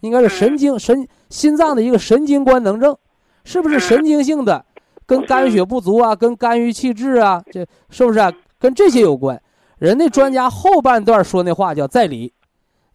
[0.01, 2.95] 应该是神经神心脏的一个神经官能症，
[3.43, 4.65] 是不是神经性的？
[5.05, 8.31] 跟肝血不足啊，跟肝郁气滞啊，这是不是啊？
[8.59, 9.39] 跟这些有关？
[9.77, 12.33] 人家专家后半段说那话叫在理，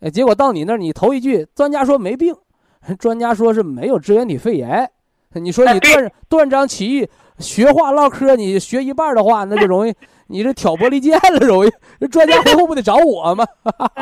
[0.01, 2.35] 哎，结果到你那儿，你头一句专家说没病，
[2.99, 4.91] 专家说是没有支原体肺炎，
[5.35, 9.95] 你说你断断章取义，学话唠嗑，你学一半的话，那就容易。
[10.31, 11.73] 你这挑拨离间了，容易。
[11.99, 13.45] 这专家回后不得找我吗？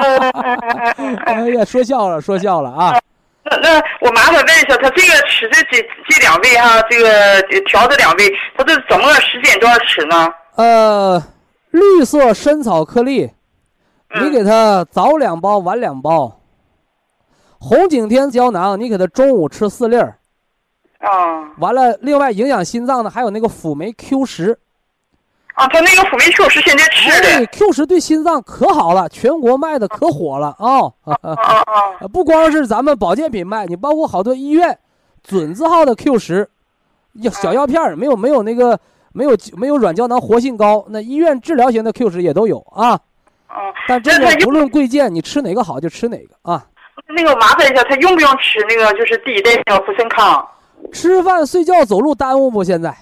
[1.25, 3.01] 哎呀，说笑了，说笑了啊。
[3.45, 10.29] 那那我麻烦问一下，他这个吃这这这两位哈，这个调这两位，他这怎么个时间段吃呢？
[10.57, 11.23] 呃，
[11.71, 13.31] 绿色参草颗粒，
[14.21, 16.41] 你给他早两包，晚两包。
[17.59, 20.19] 红景天胶囊，你给他中午吃四粒儿。
[20.99, 24.59] 啊完了，另外影响心脏的还有那个辅酶 Q 十。
[25.59, 27.47] 啊，他那个辅酶 Q 十现在吃哎的。
[27.47, 30.87] ，Q 十对心脏可好了，全国卖的可火了啊！
[31.05, 31.35] 啊啊
[32.01, 32.07] 啊！
[32.13, 34.79] 不光是咱们保健品卖，你包括好多医院
[35.23, 36.49] 准字号的 Q 十，
[37.15, 38.79] 药小药片儿没有没有那个
[39.13, 42.91] 没有没有软胶囊活性高，那医院治疗型的 Q 十也都有啊。
[43.49, 46.65] 啊，但这个不论贵贱，你吃哪个好就吃哪个啊。
[47.09, 50.47] 那个麻烦一下，他用不用吃那个就是第一代那个福参康？
[50.93, 52.63] 吃饭、睡觉、走路耽误不？
[52.63, 52.95] 现在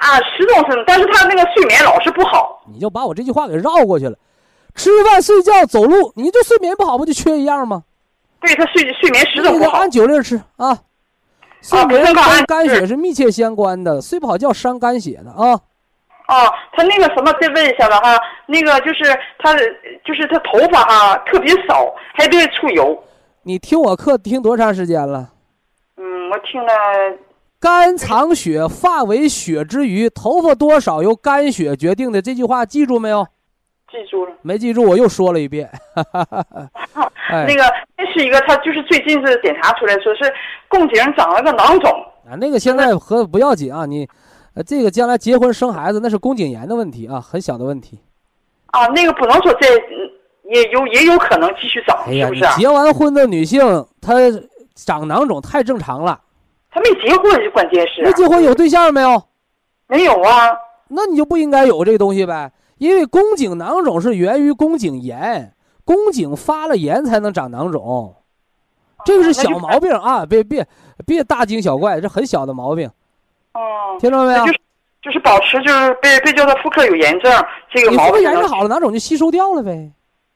[0.00, 2.62] 他始终是，但是他那个睡眠老是不好。
[2.66, 4.16] 你就把我这句话给绕过去了。
[4.74, 7.82] 吃饭、睡觉、走路，你这睡眠不好，不就缺一样吗？
[8.40, 9.90] 对他睡睡眠始终不好按。
[9.90, 10.78] 九粒吃啊。
[11.60, 12.14] 睡眠跟
[12.46, 15.52] 肝是血是密切相关的，睡不好觉伤肝血的啊。
[16.26, 19.04] 啊，他那个什么，再问一下子哈，那个就是
[19.38, 19.54] 他，
[20.04, 23.00] 就是他头发哈特别少，还得出油。
[23.42, 25.28] 你听我课听多长时间了？
[25.96, 26.72] 嗯，我听了，
[27.62, 32.20] 肝藏血，发为血之余，头发多少由肝血决定的。
[32.20, 33.24] 这句话记住没有？
[33.88, 34.32] 记住了。
[34.42, 35.70] 没记住，我又说了一遍。
[37.30, 37.62] 哎那，个
[37.96, 40.24] 那是一个，他就是最近是检查出来说是
[40.66, 41.88] 宫颈长了个囊肿。
[42.28, 44.08] 啊，那个现在和不要紧啊，你，
[44.54, 48.00] 呃，这个将来结婚生孩子那是宫颈炎的问题啊，很小的问题。
[48.66, 50.10] 啊，那个不能说再，嗯
[50.52, 52.56] 也有也有可能继续长，是不是啊？
[52.56, 53.62] 结完婚的女性，
[54.00, 54.14] 她
[54.74, 56.18] 长囊肿太正常了。
[56.72, 59.22] 他没结婚，关键是没结婚有对象没有？
[59.86, 60.50] 没有啊？
[60.88, 65.54] 那你就不应该有这个东西呗，因为宫颈囊肿是源于宫颈炎，
[65.84, 68.14] 宫颈发了炎才能长囊肿，
[69.04, 70.66] 这个是小毛病啊，别别
[71.06, 72.88] 别大惊小怪，这很小的毛病，
[73.54, 73.60] 哦，
[74.00, 74.52] 听到没有就？
[74.52, 74.58] 是
[75.02, 77.44] 就是保持就是被被叫做妇科有炎症
[77.74, 78.22] 这个毛病。
[78.22, 79.90] 炎症好了，囊肿就吸收掉了呗。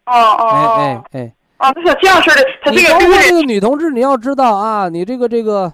[0.07, 5.73] 哦哦哎哦哎哎，啊，那像这样式的，他这个这个女同志，你要知道啊，你这个这个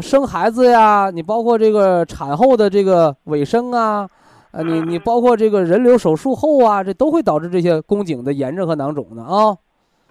[0.00, 4.08] 生孩子呀，你包括这个产后的这个尾声啊，
[4.50, 9.56] 啊，你你包括这个人流手术后啊，这都会导致这些宫颈的炎症和囊肿的啊。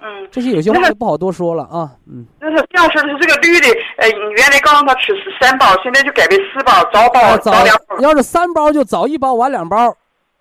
[0.01, 3.67] 嗯，这些有些话就不好多说了啊，嗯，那是这样式的，是这个绿的，
[3.97, 7.97] 呃，原来告诉他吃是三包，现在就改为四包，早包啊早早两包。
[7.99, 9.95] 要是三包就早一包晚两包，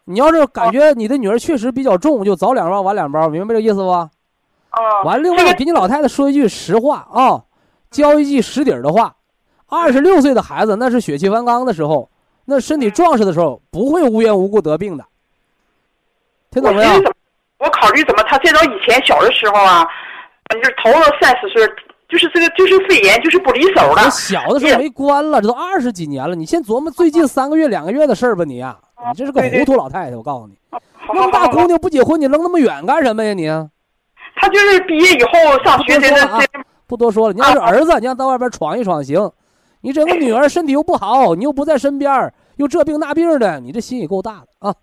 [0.07, 3.88] 你要是感觉你的女儿确实比较重，就早两包晚两包，明白这意思不？
[3.88, 4.11] 啊，
[5.05, 7.42] 完了，另这个外给你老太太说一句实话啊，
[7.90, 9.14] 教一句实底儿的话。
[9.68, 12.08] 二十六岁的孩子那是血气方刚的时候，
[12.44, 15.04] 那身体壮实的时候，不会无缘无故得病的。
[16.50, 17.02] 听懂没有
[17.58, 19.84] 我考虑怎么，他再到以前小的时候啊，
[20.50, 21.66] 就是头了三十岁，
[22.08, 24.10] 就是这个就是肺炎，就是不离手了我。
[24.10, 26.34] 小的时候没关了，这都二十几年了。
[26.34, 28.76] 你先琢磨最近三个月、两个月的事儿吧，你呀、
[29.08, 30.16] 你这是个糊涂老太太。
[30.16, 30.54] 我告诉你，
[31.08, 33.48] 那么大姑娘不结婚，你扔那么远干什么呀你？
[34.36, 39.30] 他就是毕业以后上学在不多说了啊那这不多说了，你要是儿子，你让到外边闯一闯行。
[39.85, 44.74] 你整个女儿身体又不好，你又不在身边，又这病那病的，你这心也够大的啊！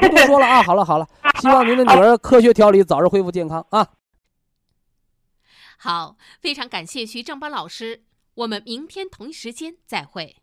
[0.00, 1.08] 不多说了啊，好了好了，
[1.40, 3.88] 希望您的女儿科学调理，早日恢复健康啊！
[5.76, 10.36] 好，非常感谢徐正邦老师，我们明天同一时间再会。